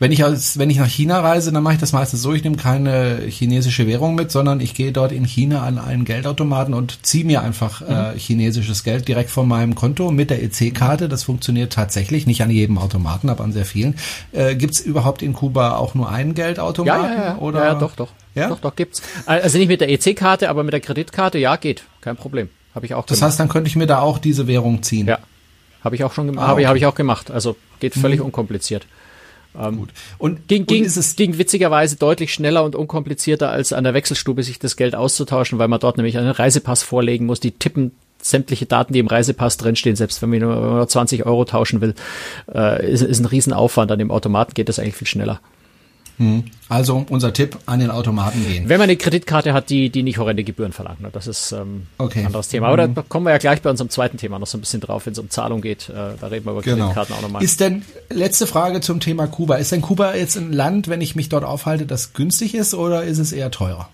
[0.00, 2.44] Wenn ich als, wenn ich nach China reise, dann mache ich das meistens so, ich
[2.44, 7.04] nehme keine chinesische Währung mit, sondern ich gehe dort in China an einen Geldautomaten und
[7.04, 8.18] ziehe mir einfach äh, mhm.
[8.18, 11.08] chinesisches Geld direkt von meinem Konto mit der EC-Karte.
[11.08, 13.96] Das funktioniert tatsächlich, nicht an jedem Automaten, aber an sehr vielen.
[14.30, 17.04] Äh, Gibt es überhaupt in Kuba auch nur einen Geldautomaten?
[17.04, 17.38] Ja, ja, ja.
[17.38, 17.64] Oder?
[17.64, 18.10] ja doch, doch.
[18.36, 18.48] Ja?
[18.50, 19.02] Doch, doch, gibt's.
[19.26, 21.82] Also nicht mit der EC-Karte, aber mit der Kreditkarte, ja, geht.
[22.02, 22.50] Kein Problem.
[22.72, 23.30] Habe ich auch Das gemacht.
[23.30, 25.08] heißt, dann könnte ich mir da auch diese Währung ziehen?
[25.08, 25.18] Ja.
[25.82, 26.48] Habe ich auch schon gemacht.
[26.48, 26.66] Ah, okay.
[26.66, 27.32] Habe ich auch gemacht.
[27.32, 28.26] Also geht völlig mhm.
[28.26, 28.86] unkompliziert.
[29.56, 29.90] Ähm, Gut.
[30.18, 33.94] Und ging, ging, und ist es ging witzigerweise deutlich schneller und unkomplizierter als an der
[33.94, 37.40] Wechselstube sich das Geld auszutauschen, weil man dort nämlich einen Reisepass vorlegen muss.
[37.40, 41.80] Die tippen sämtliche Daten, die im Reisepass drinstehen, selbst wenn man nur 20 Euro tauschen
[41.80, 41.94] will,
[42.52, 43.90] äh, ist, ist ein Riesenaufwand.
[43.92, 45.40] An dem Automaten geht das eigentlich viel schneller.
[46.18, 46.44] Hm.
[46.68, 48.68] Also unser Tipp, an den Automaten gehen.
[48.68, 51.00] Wenn man eine Kreditkarte hat, die, die nicht horrende Gebühren verlangt.
[51.00, 51.08] Ne?
[51.12, 52.20] Das ist ähm, okay.
[52.20, 52.68] ein anderes Thema.
[52.68, 52.94] Aber mhm.
[52.94, 55.12] da kommen wir ja gleich bei unserem zweiten Thema noch so ein bisschen drauf, wenn
[55.12, 55.88] es um Zahlung geht.
[55.88, 56.86] Äh, da reden wir über genau.
[56.86, 57.42] Kreditkarten auch nochmal.
[57.42, 59.56] Ist denn, letzte Frage zum Thema Kuba.
[59.56, 63.04] Ist denn Kuba jetzt ein Land, wenn ich mich dort aufhalte, das günstig ist oder
[63.04, 63.88] ist es eher teurer?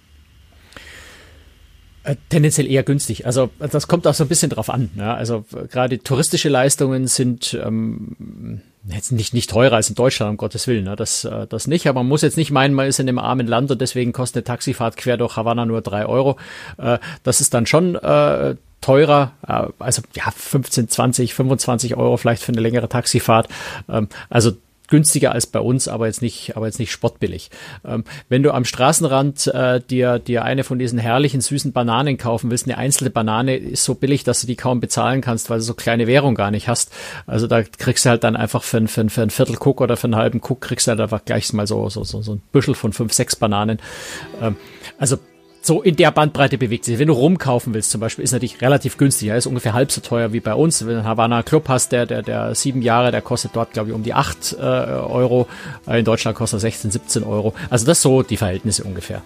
[2.04, 3.26] Äh, tendenziell eher günstig.
[3.26, 4.90] Also das kommt auch so ein bisschen drauf an.
[4.96, 5.14] Ja?
[5.14, 10.66] Also gerade touristische Leistungen sind ähm, jetzt nicht, nicht teurer als in Deutschland, um Gottes
[10.66, 10.96] Willen, ne?
[10.96, 11.88] das, äh, das nicht.
[11.88, 14.36] Aber man muss jetzt nicht meinen, man ist in einem armen Land und deswegen kostet
[14.36, 16.36] eine Taxifahrt quer durch Havanna nur drei Euro.
[16.76, 19.32] Äh, das ist dann schon äh, teurer,
[19.78, 23.48] also ja 15, 20, 25 Euro vielleicht für eine längere Taxifahrt.
[23.88, 24.52] Ähm, also
[24.88, 27.50] günstiger als bei uns, aber jetzt nicht, aber jetzt nicht spottbillig.
[27.84, 32.50] Ähm, wenn du am Straßenrand äh, dir, dir eine von diesen herrlichen süßen Bananen kaufen
[32.50, 35.64] willst, eine einzelne Banane ist so billig, dass du die kaum bezahlen kannst, weil du
[35.64, 36.92] so kleine Währung gar nicht hast.
[37.26, 40.04] Also da kriegst du halt dann einfach für, für, für ein Viertel Cook oder für
[40.04, 42.74] einen halben Cook kriegst du halt einfach gleich mal so, so, so, so ein Büschel
[42.74, 43.78] von fünf, sechs Bananen.
[44.40, 44.56] Ähm,
[44.98, 45.18] also
[45.66, 46.98] so in der Bandbreite bewegt sich.
[46.98, 49.28] Wenn du rumkaufen willst zum Beispiel, ist natürlich relativ günstig.
[49.28, 50.82] Er ist ungefähr halb so teuer wie bei uns.
[50.82, 53.90] Wenn du einen Havana Club hast, der, der, der sieben Jahre, der kostet dort, glaube
[53.90, 55.46] ich, um die acht äh, Euro.
[55.86, 57.54] In Deutschland kostet er 16, 17 Euro.
[57.70, 59.22] Also das so die Verhältnisse ungefähr.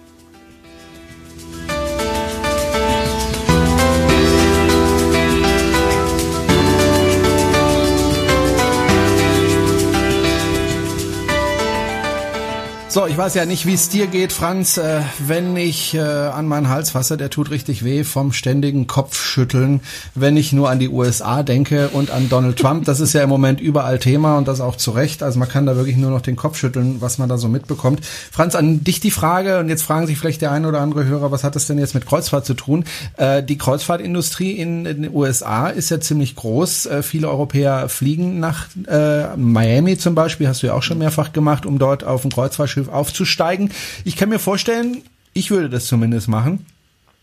[12.91, 16.47] So, ich weiß ja nicht, wie es dir geht, Franz, äh, wenn ich äh, an
[16.47, 19.81] meinen Hals fasse, der tut richtig weh vom ständigen Kopfschütteln,
[20.15, 22.85] wenn ich nur an die USA denke und an Donald Trump.
[22.85, 25.21] Das ist ja im Moment überall Thema und das auch zu Recht.
[25.21, 28.03] Also man kann da wirklich nur noch den Kopf schütteln, was man da so mitbekommt.
[28.31, 31.31] Franz, an dich die Frage, und jetzt fragen sich vielleicht der eine oder andere Hörer,
[31.31, 32.85] was hat das denn jetzt mit Kreuzfahrt zu tun?
[33.17, 36.87] Äh, die Kreuzfahrtindustrie in, in, den USA ist ja ziemlich groß.
[36.87, 41.33] Äh, viele Europäer fliegen nach äh, Miami zum Beispiel, hast du ja auch schon mehrfach
[41.33, 43.71] gemacht, um dort auf dem Kreuzfahrtschiff Kreuzfahrtschiff aufzusteigen.
[44.05, 46.65] Ich kann mir vorstellen, ich würde das zumindest machen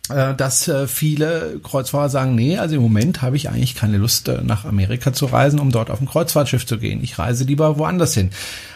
[0.08, 4.28] äh, dass äh, viele Kreuzfahrer sagen, nee, also im Moment habe ich eigentlich keine Lust,
[4.28, 7.02] äh, nach Amerika zu reisen, um dort auf ein Kreuzfahrtschiff zu gehen.
[7.02, 8.30] Ich reise lieber woanders hin.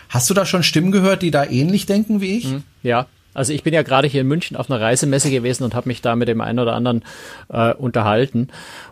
[0.09, 2.47] Hast du da schon Stimmen gehört, die da ähnlich denken wie ich?
[2.47, 5.75] Hm, ja, also ich bin ja gerade hier in München auf einer Reisemesse gewesen und
[5.75, 7.05] habe mich da mit dem einen oder anderen
[7.49, 8.49] äh, unterhalten.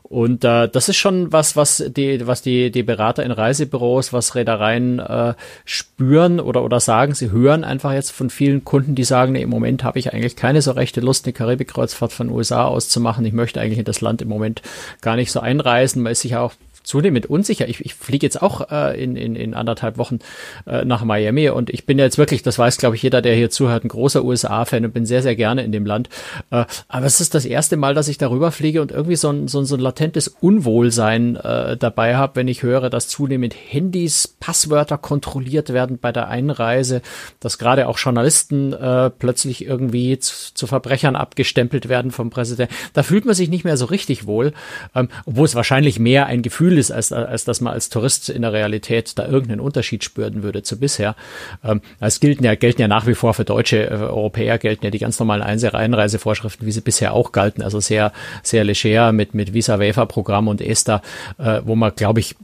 [0.08, 4.34] Und äh, das ist schon was, was die, was die, die Berater in Reisebüros, was
[4.34, 5.34] Reedereien äh,
[5.66, 7.14] spüren oder, oder sagen.
[7.14, 10.34] Sie hören einfach jetzt von vielen Kunden, die sagen, nee, im Moment habe ich eigentlich
[10.34, 13.26] keine so rechte Lust, eine Karibikkreuzfahrt von USA aus zu machen.
[13.26, 14.62] Ich möchte eigentlich in das Land im Moment
[15.02, 16.02] gar nicht so einreisen.
[16.02, 16.54] Man ist sich auch
[16.88, 17.68] zunehmend unsicher.
[17.68, 20.20] Ich, ich fliege jetzt auch äh, in, in, in anderthalb Wochen
[20.66, 23.50] äh, nach Miami und ich bin jetzt wirklich, das weiß glaube ich jeder, der hier
[23.50, 26.08] zuhört, ein großer USA-Fan und bin sehr, sehr gerne in dem Land.
[26.50, 29.48] Äh, aber es ist das erste Mal, dass ich darüber fliege und irgendwie so ein,
[29.48, 34.26] so ein, so ein latentes Unwohlsein äh, dabei habe, wenn ich höre, dass zunehmend Handys,
[34.40, 37.02] Passwörter kontrolliert werden bei der Einreise,
[37.38, 42.74] dass gerade auch Journalisten äh, plötzlich irgendwie zu, zu Verbrechern abgestempelt werden vom Präsidenten.
[42.94, 44.54] Da fühlt man sich nicht mehr so richtig wohl,
[44.94, 48.42] ähm, obwohl es wahrscheinlich mehr ein Gefühl ist, als, als dass man als Tourist in
[48.42, 51.16] der Realität da irgendeinen Unterschied spüren würde zu bisher.
[51.64, 54.90] Ähm, es gelten ja, gelten ja nach wie vor für deutsche äh, Europäer gelten ja
[54.90, 58.12] die ganz normalen Einreisevorschriften, wie sie bisher auch galten, also sehr,
[58.42, 61.02] sehr leger mit, mit Visa-Waiver-Programm und ESTA,
[61.38, 62.36] äh, wo man, glaube ich,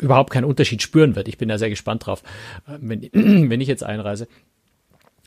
[0.00, 1.28] überhaupt keinen Unterschied spüren wird.
[1.28, 2.22] Ich bin da sehr gespannt drauf,
[2.66, 3.02] äh, wenn,
[3.50, 4.28] wenn ich jetzt einreise.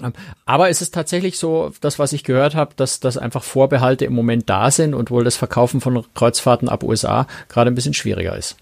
[0.03, 0.13] Ähm,
[0.45, 4.13] aber es ist tatsächlich so, das, was ich gehört habe, dass, dass einfach Vorbehalte im
[4.13, 8.35] Moment da sind und wohl das Verkaufen von Kreuzfahrten ab USA gerade ein bisschen schwieriger
[8.35, 8.57] ist.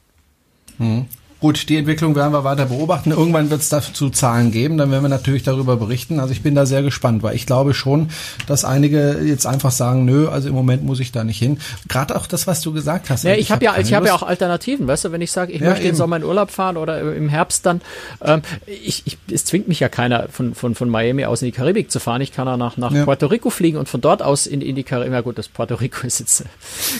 [0.77, 1.07] Mhm.
[1.43, 3.11] Gut, die Entwicklung werden wir weiter beobachten.
[3.11, 6.21] Irgendwann wird es dazu Zahlen geben, dann werden wir natürlich darüber berichten.
[6.21, 8.11] Also ich bin da sehr gespannt, weil ich glaube schon,
[8.47, 11.59] dass einige jetzt einfach sagen, nö, also im Moment muss ich da nicht hin.
[11.89, 13.25] Gerade auch das, was du gesagt hast.
[13.25, 15.33] Ja, ich, ich habe hab ja, ich habe ja auch Alternativen, weißt du, wenn ich
[15.33, 17.81] sage, ich ja, möchte im Sommer in Urlaub fahren oder im Herbst dann,
[18.21, 21.51] ähm, ich, ich, es zwingt mich ja keiner von, von, von Miami aus in die
[21.51, 22.21] Karibik zu fahren.
[22.21, 23.03] Ich kann auch nach, nach ja.
[23.03, 25.11] Puerto Rico fliegen und von dort aus in, in die Karibik.
[25.11, 26.45] Ja gut, das Puerto Rico ist jetzt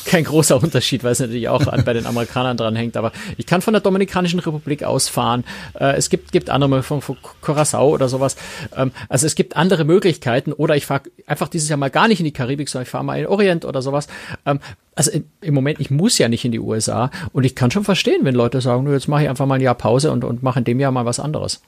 [0.04, 3.46] kein großer Unterschied, weil es natürlich auch an, bei den Amerikanern dran hängt, aber ich
[3.46, 5.44] kann von der Dominikanischen Republik aus fahren.
[5.80, 8.36] Äh, es gibt, gibt andere von, von Curacao oder sowas.
[8.76, 12.20] Ähm, also es gibt andere Möglichkeiten oder ich fahre einfach dieses Jahr mal gar nicht
[12.20, 14.08] in die Karibik, sondern ich fahre mal in Orient oder sowas.
[14.46, 14.60] Ähm,
[14.96, 18.26] also im Moment, ich muss ja nicht in die USA und ich kann schon verstehen,
[18.26, 20.66] wenn Leute sagen, jetzt mache ich einfach mal ein Jahr Pause und, und mache in
[20.66, 21.62] dem Jahr mal was anderes.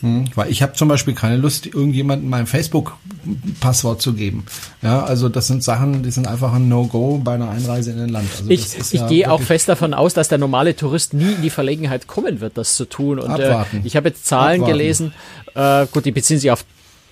[0.00, 4.44] Hm, weil ich habe zum Beispiel keine Lust, irgendjemandem mein Facebook-Passwort zu geben.
[4.82, 8.08] Ja, also das sind Sachen, die sind einfach ein No-Go bei einer Einreise in ein
[8.08, 8.28] Land.
[8.38, 11.42] Also ich ich ja gehe auch fest davon aus, dass der normale Tourist nie in
[11.42, 13.18] die Verlegenheit kommen wird, das zu tun.
[13.18, 14.78] Und äh, ich habe jetzt Zahlen Abwarten.
[14.78, 15.12] gelesen,
[15.54, 16.64] äh, gut, die beziehen sich auf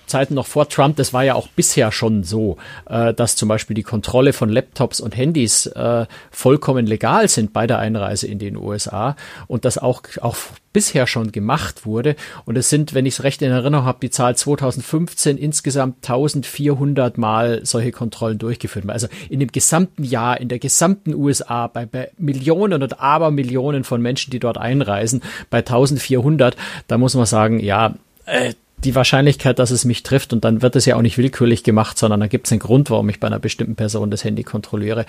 [0.07, 2.57] Zeiten noch vor Trump, das war ja auch bisher schon so,
[2.89, 7.67] äh, dass zum Beispiel die Kontrolle von Laptops und Handys äh, vollkommen legal sind bei
[7.67, 9.15] der Einreise in den USA
[9.47, 10.35] und das auch, auch
[10.77, 12.15] bisher schon gemacht wurde.
[12.45, 17.17] Und es sind, wenn ich es recht in Erinnerung habe, die Zahl 2015 insgesamt 1400
[17.17, 18.87] Mal solche Kontrollen durchgeführt.
[18.87, 24.03] Also in dem gesamten Jahr, in der gesamten USA, bei, bei Millionen und Abermillionen von
[24.03, 26.55] Menschen, die dort einreisen, bei 1400,
[26.87, 27.95] da muss man sagen, ja,
[28.27, 31.63] äh, die Wahrscheinlichkeit, dass es mich trifft und dann wird es ja auch nicht willkürlich
[31.63, 34.43] gemacht, sondern da gibt es einen Grund, warum ich bei einer bestimmten Person das Handy
[34.43, 35.05] kontrolliere.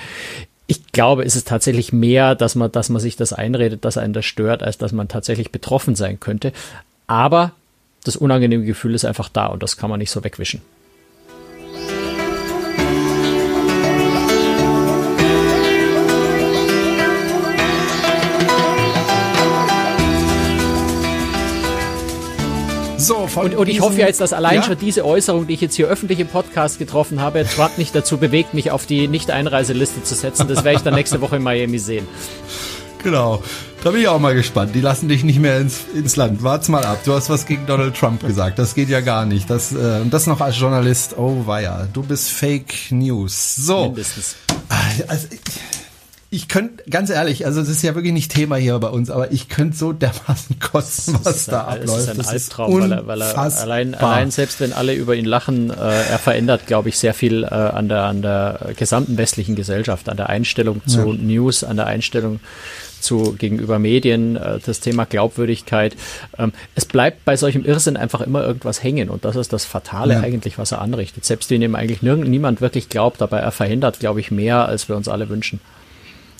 [0.67, 4.13] Ich glaube, es ist tatsächlich mehr, dass man, dass man sich das einredet, dass einen
[4.13, 6.53] das stört, als dass man tatsächlich betroffen sein könnte.
[7.07, 7.53] Aber
[8.05, 10.63] das unangenehme Gefühl ist einfach da und das kann man nicht so wegwischen.
[23.09, 24.63] So, und, und ich hoffe ja jetzt, dass allein ja?
[24.63, 28.19] schon diese Äußerung, die ich jetzt hier öffentlich im Podcast getroffen habe, Trump nicht dazu
[28.19, 30.47] bewegt, mich auf die Nicht-Einreiseliste zu setzen.
[30.47, 32.07] Das werde ich dann nächste Woche in Miami sehen.
[33.03, 33.43] Genau.
[33.83, 34.75] Da bin ich auch mal gespannt.
[34.75, 36.43] Die lassen dich nicht mehr ins, ins Land.
[36.43, 36.99] Wart's mal ab.
[37.05, 38.59] Du hast was gegen Donald Trump gesagt.
[38.59, 39.49] Das geht ja gar nicht.
[39.49, 41.17] Das, äh, und das noch als Journalist.
[41.17, 41.89] Oh weia.
[41.93, 43.55] Du bist Fake News.
[43.57, 43.85] So.
[43.85, 44.37] Mindestens.
[45.07, 45.41] Also, ich
[46.49, 49.49] könnte, ganz ehrlich, also es ist ja wirklich nicht Thema hier bei uns, aber ich
[49.49, 52.09] könnte so dermaßen kosten, was da ein, abläuft.
[52.09, 55.25] Das ist ein Albtraum, weil er, weil er allein, allein selbst wenn alle über ihn
[55.25, 59.57] lachen, äh, er verändert, glaube ich, sehr viel äh, an der an der gesamten westlichen
[59.57, 61.15] Gesellschaft, an der Einstellung zu ja.
[61.15, 62.41] News, an der Einstellung
[63.01, 65.97] zu gegenüber Medien, äh, das Thema Glaubwürdigkeit.
[66.37, 70.15] Ähm, es bleibt bei solchem Irrsinn einfach immer irgendwas hängen und das ist das Fatale
[70.15, 70.21] ja.
[70.21, 71.25] eigentlich, was er anrichtet.
[71.25, 74.97] Selbst wenn ihm eigentlich niemand wirklich glaubt, aber er verhindert, glaube ich, mehr, als wir
[74.97, 75.61] uns alle wünschen.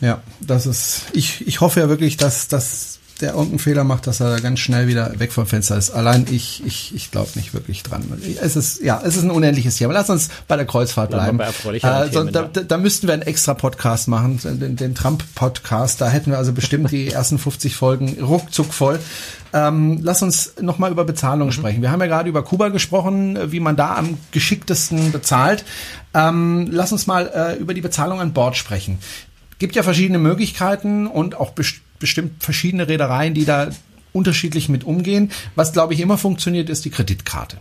[0.01, 4.21] Ja, das ist, ich, ich hoffe ja wirklich, dass, dass der irgendeinen Fehler macht, dass
[4.21, 5.91] er ganz schnell wieder weg vom Fenster ist.
[5.91, 8.05] Allein ich, ich, ich glaube nicht wirklich dran.
[8.41, 9.93] Es ist, ja, es ist ein unendliches Thema.
[9.93, 11.41] Lass uns bei der Kreuzfahrt bleiben.
[11.41, 16.01] Äh, so, da, da, müssten wir einen extra Podcast machen, den, den Trump-Podcast.
[16.01, 19.01] Da hätten wir also bestimmt die ersten 50 Folgen ruckzuck voll.
[19.53, 21.53] Ähm, lass uns nochmal über Bezahlung mhm.
[21.53, 21.83] sprechen.
[21.83, 25.65] Wir haben ja gerade über Kuba gesprochen, wie man da am geschicktesten bezahlt.
[26.15, 28.99] Ähm, lass uns mal äh, über die Bezahlung an Bord sprechen.
[29.59, 33.71] Gibt ja verschiedene Möglichkeiten und auch best bestimmt verschiedene Reedereien, die da
[34.13, 35.33] unterschiedlich mit umgehen.
[35.55, 37.59] Was, glaube ich, immer funktioniert, ist die Kreditkarte.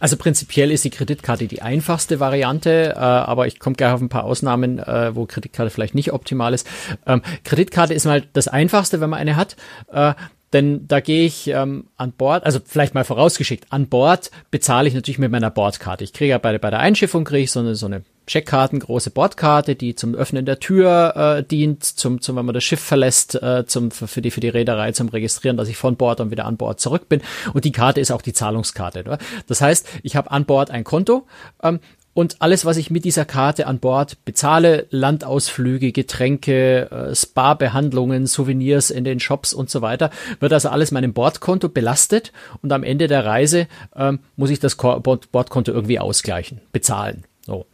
[0.00, 4.08] Also prinzipiell ist die Kreditkarte die einfachste Variante, äh, aber ich komme gleich auf ein
[4.08, 6.66] paar Ausnahmen, äh, wo Kreditkarte vielleicht nicht optimal ist.
[7.06, 9.56] Ähm, Kreditkarte ist mal das einfachste, wenn man eine hat.
[9.90, 10.14] Äh,
[10.52, 14.94] denn da gehe ich ähm, an Bord, also vielleicht mal vorausgeschickt, an Bord bezahle ich
[14.94, 16.04] natürlich mit meiner Bordkarte.
[16.04, 19.10] Ich kriege ja bei, bei der Einschiffung kriege ich so eine, so eine Checkkarten, große
[19.10, 23.34] Bordkarte, die zum Öffnen der Tür äh, dient, zum, zum, wenn man das Schiff verlässt,
[23.42, 26.44] äh, zum, für die, für die Reederei zum Registrieren, dass ich von Bord und wieder
[26.44, 27.20] an Bord zurück bin.
[27.52, 29.00] Und die Karte ist auch die Zahlungskarte.
[29.00, 29.18] Oder?
[29.46, 31.26] Das heißt, ich habe an Bord ein Konto
[31.62, 31.80] ähm,
[32.14, 38.90] und alles, was ich mit dieser Karte an Bord bezahle, Landausflüge, Getränke, äh, Spa-Behandlungen, Souvenirs
[38.90, 43.08] in den Shops und so weiter, wird also alles meinem Bordkonto belastet und am Ende
[43.08, 47.24] der Reise ähm, muss ich das Bordkonto irgendwie ausgleichen, bezahlen.
[47.46, 47.66] So.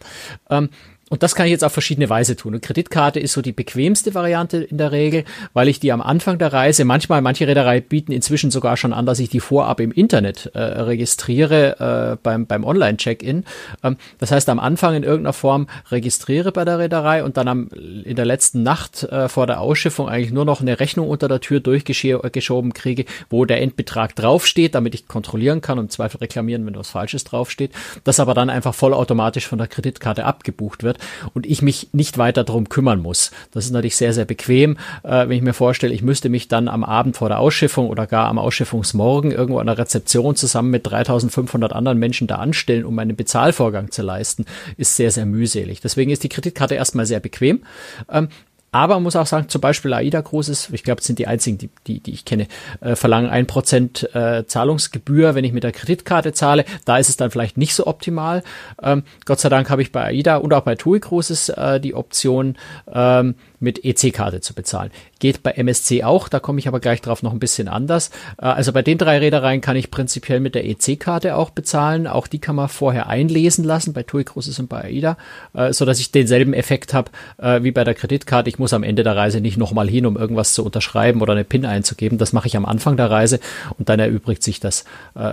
[0.50, 0.70] Ähm,
[1.10, 2.52] und das kann ich jetzt auf verschiedene Weise tun.
[2.52, 6.38] Eine Kreditkarte ist so die bequemste Variante in der Regel, weil ich die am Anfang
[6.38, 9.90] der Reise, manchmal, manche Reederei bieten inzwischen sogar schon an, dass ich die vorab im
[9.90, 13.44] Internet äh, registriere äh, beim, beim Online-Check-In.
[13.82, 17.68] Ähm, das heißt, am Anfang in irgendeiner Form registriere bei der Reederei und dann am,
[17.68, 21.40] in der letzten Nacht äh, vor der Ausschiffung eigentlich nur noch eine Rechnung unter der
[21.40, 26.66] Tür durchgeschoben kriege, wo der Endbetrag draufsteht, damit ich kontrollieren kann und im Zweifel reklamieren,
[26.66, 27.72] wenn was Falsches draufsteht.
[28.04, 30.97] Das aber dann einfach vollautomatisch von der Kreditkarte abgebucht wird
[31.34, 33.30] und ich mich nicht weiter darum kümmern muss.
[33.52, 36.68] Das ist natürlich sehr, sehr bequem, äh, wenn ich mir vorstelle, ich müsste mich dann
[36.68, 40.86] am Abend vor der Ausschiffung oder gar am Ausschiffungsmorgen irgendwo an der Rezeption zusammen mit
[40.86, 44.44] 3500 anderen Menschen da anstellen, um einen Bezahlvorgang zu leisten,
[44.76, 45.80] ist sehr, sehr mühselig.
[45.80, 47.62] Deswegen ist die Kreditkarte erstmal sehr bequem.
[48.10, 48.28] Ähm,
[48.70, 51.70] aber man muss auch sagen, zum Beispiel AIDA Großes, ich glaube, sind die einzigen, die,
[51.86, 52.46] die, die ich kenne,
[52.80, 56.64] äh, verlangen ein Prozent äh, Zahlungsgebühr, wenn ich mit der Kreditkarte zahle.
[56.84, 58.42] Da ist es dann vielleicht nicht so optimal.
[58.82, 61.94] Ähm, Gott sei Dank habe ich bei AIDA und auch bei TUI Großes äh, die
[61.94, 62.56] Option,
[62.92, 64.90] ähm, mit EC-Karte zu bezahlen.
[65.18, 68.10] Geht bei MSC auch, da komme ich aber gleich drauf noch ein bisschen anders.
[68.40, 72.06] Äh, also bei den drei Reedereien kann ich prinzipiell mit der EC-Karte auch bezahlen.
[72.06, 75.16] Auch die kann man vorher einlesen lassen, bei TUI Cruises und bei AIDA,
[75.54, 78.48] äh, so ich denselben Effekt habe äh, wie bei der Kreditkarte.
[78.48, 81.44] Ich muss am Ende der Reise nicht nochmal hin, um irgendwas zu unterschreiben oder eine
[81.44, 82.18] PIN einzugeben.
[82.18, 83.40] Das mache ich am Anfang der Reise
[83.78, 84.84] und dann erübrigt sich das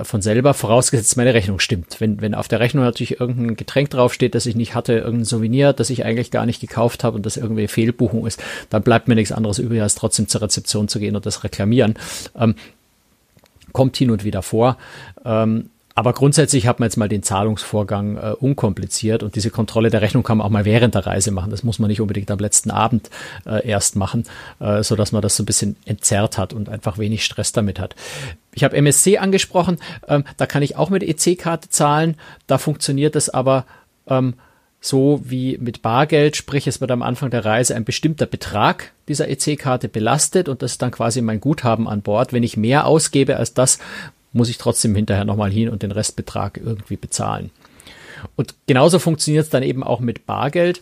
[0.03, 1.97] von selber, vorausgesetzt meine Rechnung stimmt.
[1.99, 5.73] Wenn, wenn auf der Rechnung natürlich irgendein Getränk draufsteht, das ich nicht hatte, irgendein Souvenir,
[5.73, 9.07] das ich eigentlich gar nicht gekauft habe und das irgendwie Fehlbuchung Buchung ist, dann bleibt
[9.07, 11.95] mir nichts anderes übrig, als trotzdem zur Rezeption zu gehen und das reklamieren.
[12.35, 12.55] Ähm,
[13.71, 14.77] kommt hin und wieder vor.
[15.25, 20.01] Ähm, aber grundsätzlich hat man jetzt mal den Zahlungsvorgang äh, unkompliziert und diese Kontrolle der
[20.01, 21.51] Rechnung kann man auch mal während der Reise machen.
[21.51, 23.09] Das muss man nicht unbedingt am letzten Abend
[23.45, 24.25] äh, erst machen,
[24.59, 27.95] äh, so man das so ein bisschen entzerrt hat und einfach wenig Stress damit hat.
[28.53, 29.77] Ich habe MSC angesprochen,
[30.09, 32.17] ähm, da kann ich auch mit EC-Karte zahlen.
[32.45, 33.65] Da funktioniert es aber
[34.07, 34.33] ähm,
[34.85, 39.29] so wie mit Bargeld, sprich es wird am Anfang der Reise ein bestimmter Betrag dieser
[39.29, 42.33] EC-Karte belastet und das ist dann quasi mein Guthaben an Bord.
[42.33, 43.79] Wenn ich mehr ausgebe als das,
[44.31, 47.49] muss ich trotzdem hinterher nochmal hin und den Restbetrag irgendwie bezahlen.
[48.35, 50.81] Und genauso funktioniert es dann eben auch mit Bargeld.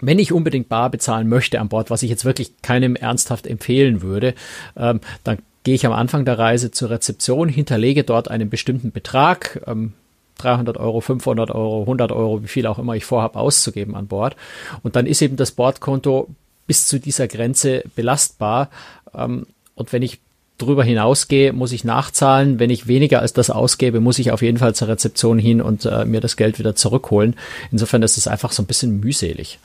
[0.00, 4.02] Wenn ich unbedingt bar bezahlen möchte an Bord, was ich jetzt wirklich keinem ernsthaft empfehlen
[4.02, 4.34] würde,
[4.76, 9.60] ähm, dann gehe ich am Anfang der Reise zur Rezeption, hinterlege dort einen bestimmten Betrag,
[9.66, 9.92] ähm,
[10.38, 14.36] 300 Euro, 500 Euro, 100 Euro, wie viel auch immer ich vorhabe auszugeben an Bord.
[14.82, 16.28] Und dann ist eben das Bordkonto
[16.66, 18.70] bis zu dieser Grenze belastbar.
[19.14, 20.20] Ähm, und wenn ich
[20.58, 22.58] drüber hinausgehe, muss ich nachzahlen.
[22.58, 25.86] Wenn ich weniger als das ausgebe, muss ich auf jeden Fall zur Rezeption hin und
[25.86, 27.36] äh, mir das Geld wieder zurückholen.
[27.70, 29.58] Insofern ist es einfach so ein bisschen mühselig.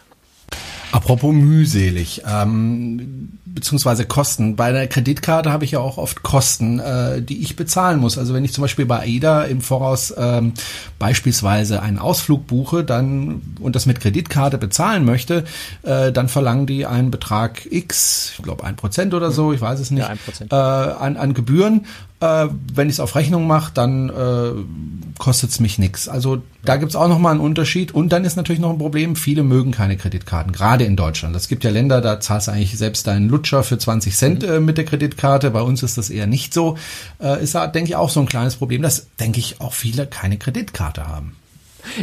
[0.93, 4.55] Apropos mühselig, ähm, beziehungsweise Kosten.
[4.55, 8.19] Bei der Kreditkarte habe ich ja auch oft Kosten, äh, die ich bezahlen muss.
[8.19, 10.53] Also wenn ich zum Beispiel bei AIDA im Voraus ähm,
[10.99, 15.45] beispielsweise einen Ausflug buche, dann und das mit Kreditkarte bezahlen möchte,
[15.81, 19.79] äh, dann verlangen die einen Betrag X, ich glaube ein Prozent oder so, ich weiß
[19.79, 20.53] es nicht, ja, ein Prozent.
[20.53, 21.87] äh, an, an Gebühren
[22.23, 26.07] Äh, wenn ich es auf Rechnung mache, dann äh, kostet es mich nichts.
[26.07, 27.93] Also da gibt's auch nochmal einen Unterschied.
[27.93, 31.35] Und dann ist natürlich noch ein Problem, viele mögen keine Kreditkarten, gerade in Deutschland.
[31.35, 34.61] Es gibt ja Länder, da zahlst du eigentlich selbst deinen Lutscher für 20 Cent äh,
[34.61, 35.51] mit der Kreditkarte.
[35.51, 36.77] Bei uns ist das eher nicht so.
[37.21, 40.07] Äh, ist da, denke ich, auch so ein kleines Problem, dass, denke ich, auch viele
[40.07, 41.35] keine Kreditkarte haben.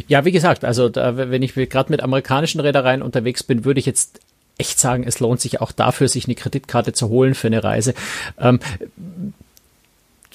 [0.07, 3.87] Ja, wie gesagt, also da, wenn ich gerade mit amerikanischen Reedereien unterwegs bin, würde ich
[3.87, 4.21] jetzt
[4.59, 7.95] echt sagen, es lohnt sich auch dafür, sich eine Kreditkarte zu holen für eine Reise.
[8.39, 8.61] Ähm,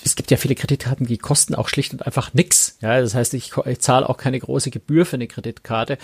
[0.06, 2.78] es gibt ja viele Kreditkarten, die kosten auch schlicht und einfach nix.
[2.80, 5.98] Ja, das heißt, ich, ich zahle auch keine große Gebühr für eine Kreditkarte.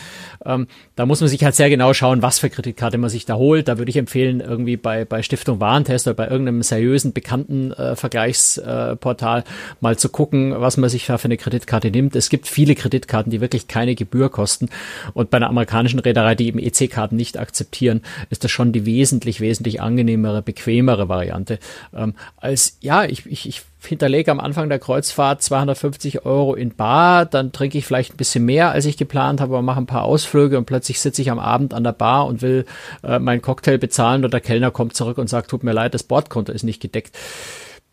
[0.44, 3.36] Ähm, da muss man sich halt sehr genau schauen, was für Kreditkarte man sich da
[3.36, 3.68] holt.
[3.68, 7.96] Da würde ich empfehlen, irgendwie bei, bei Stiftung Warentest oder bei irgendeinem seriösen, bekannten äh,
[7.96, 9.44] Vergleichsportal
[9.82, 12.16] mal zu gucken, was man sich da für eine Kreditkarte nimmt.
[12.16, 14.70] Es gibt viele Kreditkarten, die wirklich keine Gebühr kosten.
[15.14, 19.42] Und bei einer amerikanischen Reederei, die eben EC-Karten nicht akzeptieren, ist das schon die wesentlich,
[19.42, 21.60] wesentlich angenehmere, bequemere Variante.
[21.96, 27.26] Ähm, als, ja, ich, ich, ich hinterlege am Anfang der Kreuzfahrt 250 Euro in Bar,
[27.26, 30.04] dann trinke ich vielleicht ein bisschen mehr, als ich geplant habe, aber mache ein paar
[30.04, 32.66] Ausflüge und plötzlich sitze ich am Abend an der Bar und will
[33.04, 36.04] äh, meinen Cocktail bezahlen und der Kellner kommt zurück und sagt, tut mir leid, das
[36.04, 37.18] Bordkonto ist nicht gedeckt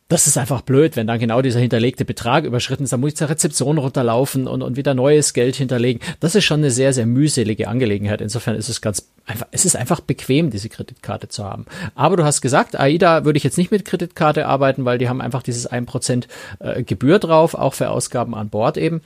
[0.08, 2.94] das ist einfach blöd, wenn dann genau dieser hinterlegte Betrag überschritten ist.
[2.94, 6.00] Dann muss ich zur Rezeption runterlaufen und, und wieder neues Geld hinterlegen.
[6.20, 8.22] Das ist schon eine sehr, sehr mühselige Angelegenheit.
[8.22, 11.66] Insofern ist es ganz einfach, es ist einfach bequem, diese Kreditkarte zu haben.
[11.94, 15.20] Aber du hast gesagt, AIDA würde ich jetzt nicht mit Kreditkarte arbeiten, weil die haben
[15.20, 16.24] einfach dieses 1%
[16.60, 19.02] äh, Gebühr drauf, auch für Ausgaben an Bord eben.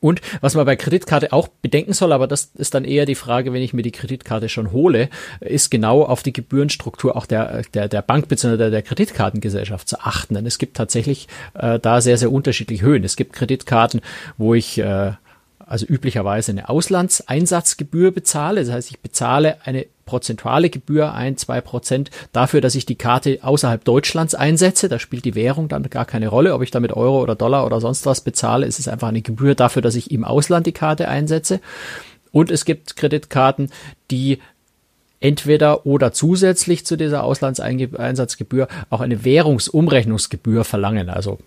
[0.00, 3.52] Und was man bei Kreditkarte auch bedenken soll, aber das ist dann eher die Frage,
[3.52, 5.10] wenn ich mir die Kreditkarte schon hole,
[5.40, 8.56] ist genau auf die Gebührenstruktur auch der, der, der Bank bzw.
[8.56, 10.34] Der, der Kreditkartengesellschaft zu achten.
[10.34, 13.04] Denn es gibt tatsächlich äh, da sehr, sehr unterschiedliche Höhen.
[13.04, 14.00] Es gibt Kreditkarten,
[14.38, 15.12] wo ich äh,
[15.58, 18.64] also üblicherweise eine Auslandseinsatzgebühr bezahle.
[18.64, 23.38] Das heißt, ich bezahle eine prozentuale Gebühr ein, zwei Prozent dafür, dass ich die Karte
[23.42, 24.88] außerhalb Deutschlands einsetze.
[24.88, 27.80] Da spielt die Währung dann gar keine Rolle, ob ich damit Euro oder Dollar oder
[27.80, 28.66] sonst was bezahle.
[28.66, 31.60] Es ist einfach eine Gebühr dafür, dass ich im Ausland die Karte einsetze.
[32.32, 33.70] Und es gibt Kreditkarten,
[34.10, 34.40] die
[35.20, 41.10] entweder oder zusätzlich zu dieser Auslandseinsatzgebühr auch eine Währungsumrechnungsgebühr verlangen.
[41.10, 41.38] Also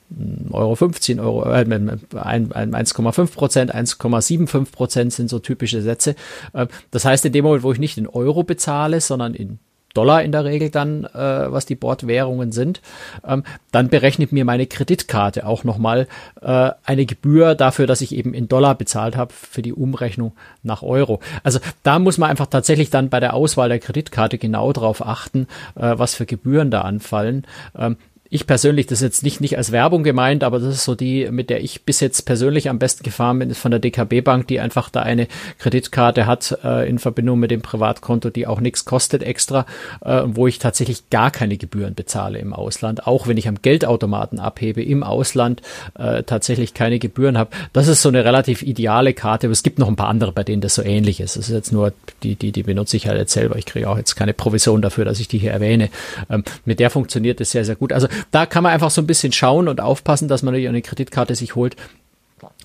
[0.52, 6.16] Euro 15, Euro, äh, 1,5 Prozent, 1,75 Prozent sind so typische Sätze.
[6.54, 9.60] Äh, das heißt, in dem Moment, wo ich nicht in Euro bezahle, sondern in
[9.94, 12.82] Dollar in der Regel dann, äh, was die Bordwährungen sind,
[13.28, 16.08] ähm, dann berechnet mir meine Kreditkarte auch nochmal
[16.42, 20.82] äh, eine Gebühr dafür, dass ich eben in Dollar bezahlt habe für die Umrechnung nach
[20.82, 21.20] Euro.
[21.44, 25.48] Also da muss man einfach tatsächlich dann bei der Auswahl der Kreditkarte genau drauf achten,
[25.76, 27.46] äh, was für Gebühren da anfallen.
[27.78, 27.98] Ähm,
[28.34, 31.30] ich persönlich, das ist jetzt nicht, nicht als Werbung gemeint, aber das ist so die,
[31.30, 34.48] mit der ich bis jetzt persönlich am besten gefahren bin, ist von der DKB Bank,
[34.48, 35.28] die einfach da eine
[35.60, 39.68] Kreditkarte hat äh, in Verbindung mit dem Privatkonto, die auch nichts kostet extra,
[40.04, 44.40] äh, wo ich tatsächlich gar keine Gebühren bezahle im Ausland, auch wenn ich am Geldautomaten
[44.40, 45.62] abhebe im Ausland
[45.94, 47.52] äh, tatsächlich keine Gebühren habe.
[47.72, 50.44] Das ist so eine relativ ideale Karte, aber es gibt noch ein paar andere, bei
[50.44, 51.38] denen das so ähnlich ist.
[51.38, 51.94] Das ist jetzt nur
[52.24, 53.58] die, die, die benutze ich halt jetzt selber.
[53.60, 55.90] Ich kriege auch jetzt keine Provision dafür, dass ich die hier erwähne.
[56.32, 57.94] Ähm, mit der funktioniert es sehr, sehr gut.
[57.94, 61.36] Also da kann man einfach so ein bisschen schauen und aufpassen, dass man eine Kreditkarte
[61.36, 61.76] sich holt,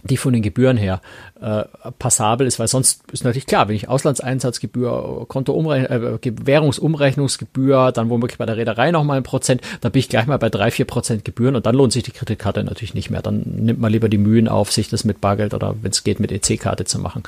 [0.02, 1.00] die von den Gebühren her
[1.40, 1.64] äh,
[1.98, 8.38] passabel ist, weil sonst ist natürlich klar, wenn ich Auslandseinsatzgebühr, Kontoumrechnung, äh, Währungsumrechnungsgebühr, dann womöglich
[8.38, 11.24] bei der Reederei nochmal ein Prozent, dann bin ich gleich mal bei drei, vier Prozent
[11.24, 13.22] Gebühren und dann lohnt sich die Kreditkarte natürlich nicht mehr.
[13.22, 16.20] Dann nimmt man lieber die Mühen auf, sich das mit Bargeld oder wenn es geht
[16.20, 17.22] mit EC-Karte zu machen.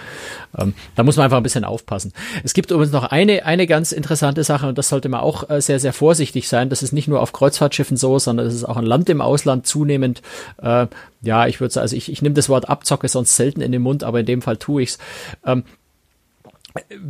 [0.56, 2.12] Ähm, da muss man einfach ein bisschen aufpassen.
[2.44, 5.60] Es gibt übrigens noch eine, eine ganz interessante Sache und das sollte man auch äh,
[5.60, 6.68] sehr, sehr vorsichtig sein.
[6.68, 9.66] Das ist nicht nur auf Kreuzfahrtschiffen so, sondern es ist auch an Land im Ausland
[9.66, 10.22] zunehmend,
[10.62, 10.86] äh,
[11.22, 13.82] ja, ich würde sagen, also ich, ich nehme das Wort Abzocke sonst selten in den
[13.82, 14.98] Mund, aber in dem Fall tue ich's.
[15.44, 15.64] Ähm,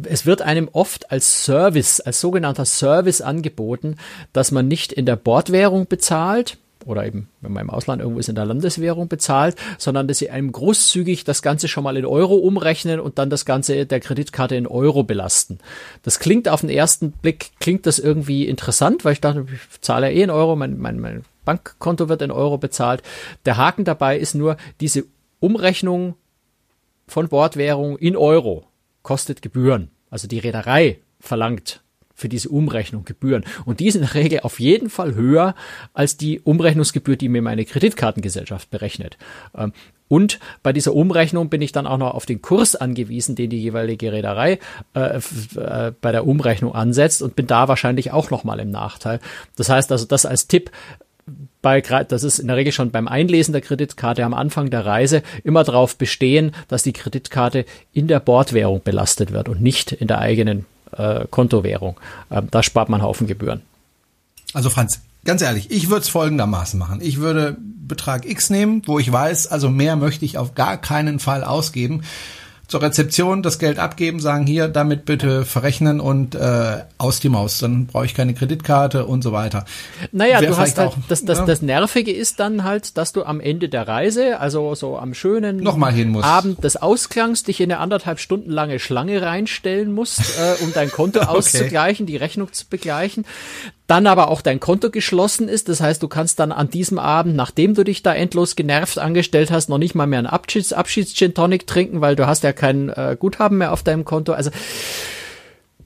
[0.05, 3.97] es wird einem oft als Service, als sogenannter Service angeboten,
[4.33, 8.31] dass man nicht in der Bordwährung bezahlt oder eben, wenn man im Ausland irgendwo ist,
[8.31, 12.37] in der Landeswährung bezahlt, sondern dass sie einem großzügig das Ganze schon mal in Euro
[12.37, 15.59] umrechnen und dann das Ganze der Kreditkarte in Euro belasten.
[16.03, 20.11] Das klingt auf den ersten Blick, klingt das irgendwie interessant, weil ich dachte, ich zahle
[20.11, 23.03] ja eh in Euro, mein, mein, mein Bankkonto wird in Euro bezahlt.
[23.45, 25.05] Der Haken dabei ist nur, diese
[25.41, 26.15] Umrechnung
[27.07, 28.65] von Bordwährung in Euro
[29.03, 29.91] kostet Gebühren.
[30.11, 31.83] Also die Reederei verlangt
[32.15, 33.45] für diese Umrechnung Gebühren.
[33.65, 35.55] Und die sind in der Regel auf jeden Fall höher
[35.95, 39.17] als die Umrechnungsgebühr, die mir meine Kreditkartengesellschaft berechnet.
[39.57, 39.73] Ähm,
[40.07, 43.63] und bei dieser Umrechnung bin ich dann auch noch auf den Kurs angewiesen, den die
[43.63, 44.59] jeweilige Reederei
[44.95, 45.21] äh,
[45.55, 49.21] äh, bei der Umrechnung ansetzt und bin da wahrscheinlich auch nochmal im Nachteil.
[49.57, 50.73] Das heißt also, das als Tipp,
[51.63, 55.23] bei, das ist in der Regel schon beim Einlesen der Kreditkarte am Anfang der Reise
[55.45, 60.19] immer darauf bestehen, dass die Kreditkarte in der Bordwährung belastet wird und nicht in der
[60.19, 61.99] eigenen äh, Kontowährung.
[62.31, 63.63] Ähm, da spart man Haufen Gebühren.
[64.53, 67.01] Also Franz, ganz ehrlich, ich würde es folgendermaßen machen.
[67.03, 71.19] Ich würde Betrag X nehmen, wo ich weiß, also mehr möchte ich auf gar keinen
[71.19, 72.03] Fall ausgeben
[72.71, 77.59] zur Rezeption das Geld abgeben, sagen hier, damit bitte verrechnen und äh, aus die Maus.
[77.59, 79.65] Dann brauche ich keine Kreditkarte und so weiter.
[80.13, 81.47] Naja, Wär du hast halt, auch, das, das, ja.
[81.47, 85.57] das Nervige ist dann halt, dass du am Ende der Reise, also so am schönen
[85.57, 86.25] Nochmal hin musst.
[86.25, 90.93] Abend des Ausklangs, dich in eine anderthalb Stunden lange Schlange reinstellen musst, äh, um dein
[90.93, 91.29] Konto okay.
[91.29, 93.25] auszugleichen, die Rechnung zu begleichen
[93.91, 95.69] dann aber auch dein Konto geschlossen ist.
[95.69, 99.51] Das heißt, du kannst dann an diesem Abend, nachdem du dich da endlos genervt angestellt
[99.51, 102.53] hast, noch nicht mal mehr einen Abschieds, Abschieds Gin Tonic trinken, weil du hast ja
[102.53, 104.33] kein äh, Guthaben mehr auf deinem Konto.
[104.33, 104.51] Also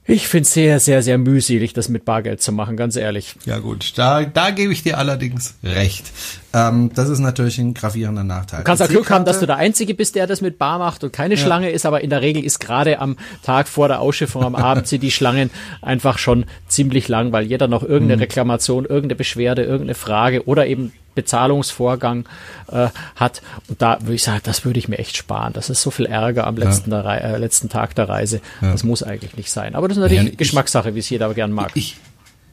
[0.07, 3.35] ich finde sehr, sehr, sehr mühselig, das mit Bargeld zu machen, ganz ehrlich.
[3.45, 6.11] Ja gut, da, da gebe ich dir allerdings recht.
[6.53, 8.59] Ähm, das ist natürlich ein gravierender Nachteil.
[8.59, 11.03] Du kannst auch Glück haben, dass du der Einzige bist, der das mit Bar macht
[11.03, 11.41] und keine ja.
[11.41, 14.87] Schlange ist, aber in der Regel ist gerade am Tag vor der Ausschiffung am Abend
[14.87, 15.49] sind die Schlangen
[15.81, 18.21] einfach schon ziemlich lang, weil jeder noch irgendeine mhm.
[18.21, 22.25] Reklamation, irgendeine Beschwerde, irgendeine Frage oder eben Bezahlungsvorgang
[22.71, 23.41] äh, hat.
[23.67, 25.53] Und da würde ich sagen, das würde ich mir echt sparen.
[25.53, 27.01] Das ist so viel Ärger am letzten, ja.
[27.01, 28.41] der, äh, letzten Tag der Reise.
[28.61, 28.71] Ja.
[28.71, 29.75] Das muss eigentlich nicht sein.
[29.75, 31.71] Aber das ist natürlich ja, Geschmackssache, wie es jeder gern mag.
[31.73, 31.97] Ich,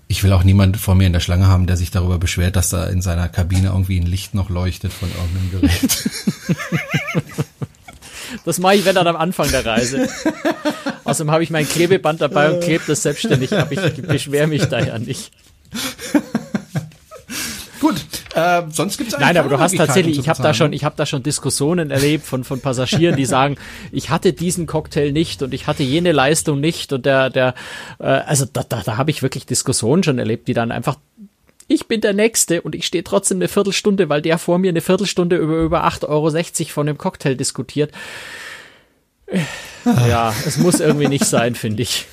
[0.09, 2.71] ich will auch niemand vor mir in der Schlange haben, der sich darüber beschwert, dass
[2.71, 6.11] da in seiner Kabine irgendwie ein Licht noch leuchtet von irgendeinem Gerät.
[8.45, 10.09] Das mache ich, wenn dann am Anfang der Reise.
[11.05, 13.71] Außerdem habe ich mein Klebeband dabei und klebe das selbstständig ab.
[13.71, 15.33] Ich beschwere mich da ja nicht.
[18.35, 21.07] Äh, sonst gibt's Nein, aber du hast tatsächlich, ich habe da schon, ich habe da
[21.07, 23.57] schon Diskussionen erlebt von von Passagieren, die sagen,
[23.91, 27.55] ich hatte diesen Cocktail nicht und ich hatte jene Leistung nicht und der der,
[27.99, 30.97] äh, also da da, da habe ich wirklich Diskussionen schon erlebt, die dann einfach
[31.69, 34.81] ich bin der Nächste und ich stehe trotzdem eine Viertelstunde, weil der vor mir eine
[34.81, 37.93] Viertelstunde über, über 8,60 Euro von dem Cocktail diskutiert.
[39.85, 42.07] Ja, es muss irgendwie nicht sein, finde ich.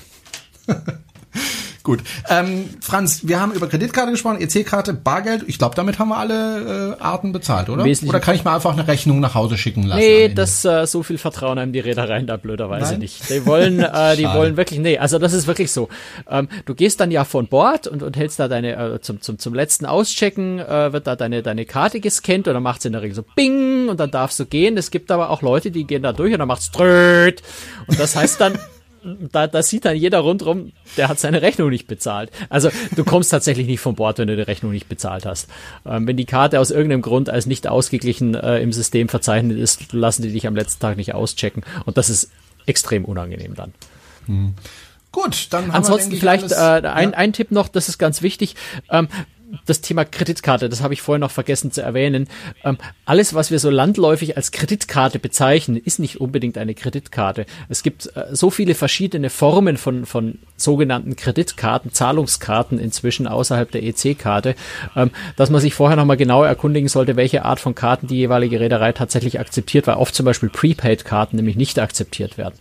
[1.89, 2.03] Gut.
[2.29, 5.45] Ähm, Franz, wir haben über Kreditkarte gesprochen, EC-Karte, Bargeld.
[5.47, 7.83] Ich glaube, damit haben wir alle äh, Arten bezahlt, oder?
[7.83, 9.99] Wesentlich oder kann ich mir einfach eine Rechnung nach Hause schicken lassen?
[9.99, 12.99] Nee, das äh, so viel Vertrauen haben die Reedereien da blöderweise Nein?
[12.99, 13.27] nicht.
[13.31, 15.89] Die wollen, äh, die wollen wirklich, nee, also das ist wirklich so.
[16.29, 19.39] Ähm, du gehst dann ja von Bord und, und hältst da deine, äh, zum, zum,
[19.39, 23.01] zum letzten Auschecken, äh, wird da deine, deine Karte gescannt und dann macht's in der
[23.01, 24.77] Regel so Bing und dann darfst du gehen.
[24.77, 27.41] Es gibt aber auch Leute, die gehen da durch und dann macht's Tröd.
[27.87, 28.59] Und das heißt dann,
[29.31, 32.31] da, da sieht dann jeder rundrum, der hat seine Rechnung nicht bezahlt.
[32.49, 35.49] Also du kommst tatsächlich nicht von Bord, wenn du die Rechnung nicht bezahlt hast.
[35.85, 39.93] Ähm, wenn die Karte aus irgendeinem Grund als nicht ausgeglichen äh, im System verzeichnet ist,
[39.93, 41.63] lassen die dich am letzten Tag nicht auschecken.
[41.85, 42.31] Und das ist
[42.65, 43.73] extrem unangenehm dann.
[44.25, 44.53] Hm.
[45.11, 47.17] Gut, dann haben Ansonsten wir, vielleicht alles, äh, ein, ja.
[47.17, 48.55] ein Tipp noch, das ist ganz wichtig.
[48.91, 49.07] Ähm,
[49.65, 52.27] das Thema Kreditkarte, das habe ich vorhin noch vergessen zu erwähnen.
[52.63, 57.45] Ähm, alles, was wir so landläufig als Kreditkarte bezeichnen, ist nicht unbedingt eine Kreditkarte.
[57.67, 63.83] Es gibt äh, so viele verschiedene Formen von, von sogenannten Kreditkarten, Zahlungskarten inzwischen außerhalb der
[63.83, 64.55] EC-Karte,
[64.95, 68.59] ähm, dass man sich vorher nochmal genau erkundigen sollte, welche Art von Karten die jeweilige
[68.59, 72.55] Reederei tatsächlich akzeptiert, weil oft zum Beispiel Prepaid-Karten nämlich nicht akzeptiert werden.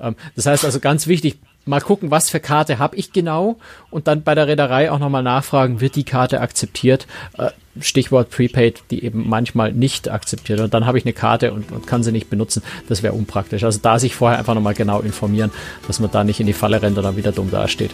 [0.00, 3.56] Ähm, das heißt also ganz wichtig, mal gucken, was für Karte habe ich genau
[3.90, 7.06] und dann bei der Reederei auch nochmal nachfragen, wird die Karte akzeptiert?
[7.38, 7.50] Äh,
[7.80, 10.60] Stichwort Prepaid, die eben manchmal nicht akzeptiert.
[10.60, 12.62] Und dann habe ich eine Karte und, und kann sie nicht benutzen.
[12.88, 13.64] Das wäre unpraktisch.
[13.64, 15.50] Also da sich vorher einfach nochmal genau informieren,
[15.86, 17.92] dass man da nicht in die Falle rennt und dann wieder dumm dasteht.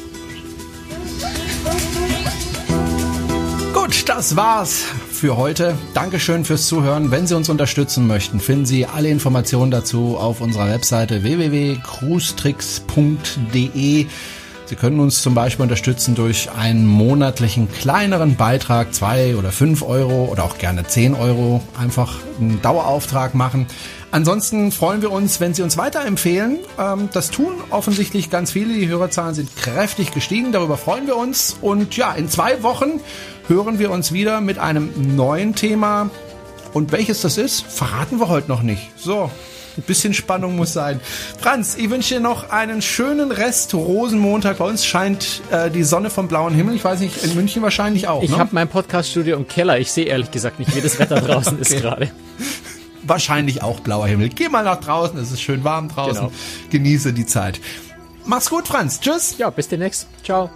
[3.72, 4.86] Gut, das war's
[5.18, 5.76] für heute.
[5.94, 7.10] Dankeschön fürs Zuhören.
[7.10, 14.06] Wenn Sie uns unterstützen möchten, finden Sie alle Informationen dazu auf unserer Webseite www.cruestricks.de.
[14.66, 20.26] Sie können uns zum Beispiel unterstützen durch einen monatlichen kleineren Beitrag, zwei oder fünf Euro
[20.26, 21.64] oder auch gerne zehn Euro.
[21.76, 23.66] Einfach einen Dauerauftrag machen.
[24.10, 26.58] Ansonsten freuen wir uns, wenn Sie uns weiterempfehlen.
[26.78, 28.74] Ähm, das tun offensichtlich ganz viele.
[28.74, 30.52] Die Hörerzahlen sind kräftig gestiegen.
[30.52, 31.56] Darüber freuen wir uns.
[31.60, 33.00] Und ja, in zwei Wochen
[33.48, 36.10] hören wir uns wieder mit einem neuen Thema.
[36.74, 38.90] Und welches das ist, verraten wir heute noch nicht.
[38.96, 39.30] So,
[39.76, 41.00] ein bisschen Spannung muss sein.
[41.40, 44.58] Franz, ich wünsche dir noch einen schönen Rest Rosenmontag.
[44.58, 46.74] Bei uns scheint äh, die Sonne vom blauen Himmel.
[46.74, 48.22] Ich weiß nicht, in München wahrscheinlich auch.
[48.22, 48.38] Ich ne?
[48.38, 49.78] habe mein Podcaststudio im Keller.
[49.78, 51.62] Ich sehe ehrlich gesagt nicht, wie das Wetter draußen okay.
[51.62, 52.10] ist gerade.
[53.04, 54.28] Wahrscheinlich auch blauer Himmel.
[54.28, 56.26] Geh mal nach draußen, es ist schön warm draußen.
[56.26, 56.32] Genau.
[56.70, 57.60] Genieße die Zeit.
[58.26, 59.00] Mach's gut, Franz.
[59.00, 59.38] Tschüss.
[59.38, 60.06] Ja, bis demnächst.
[60.22, 60.50] Ciao.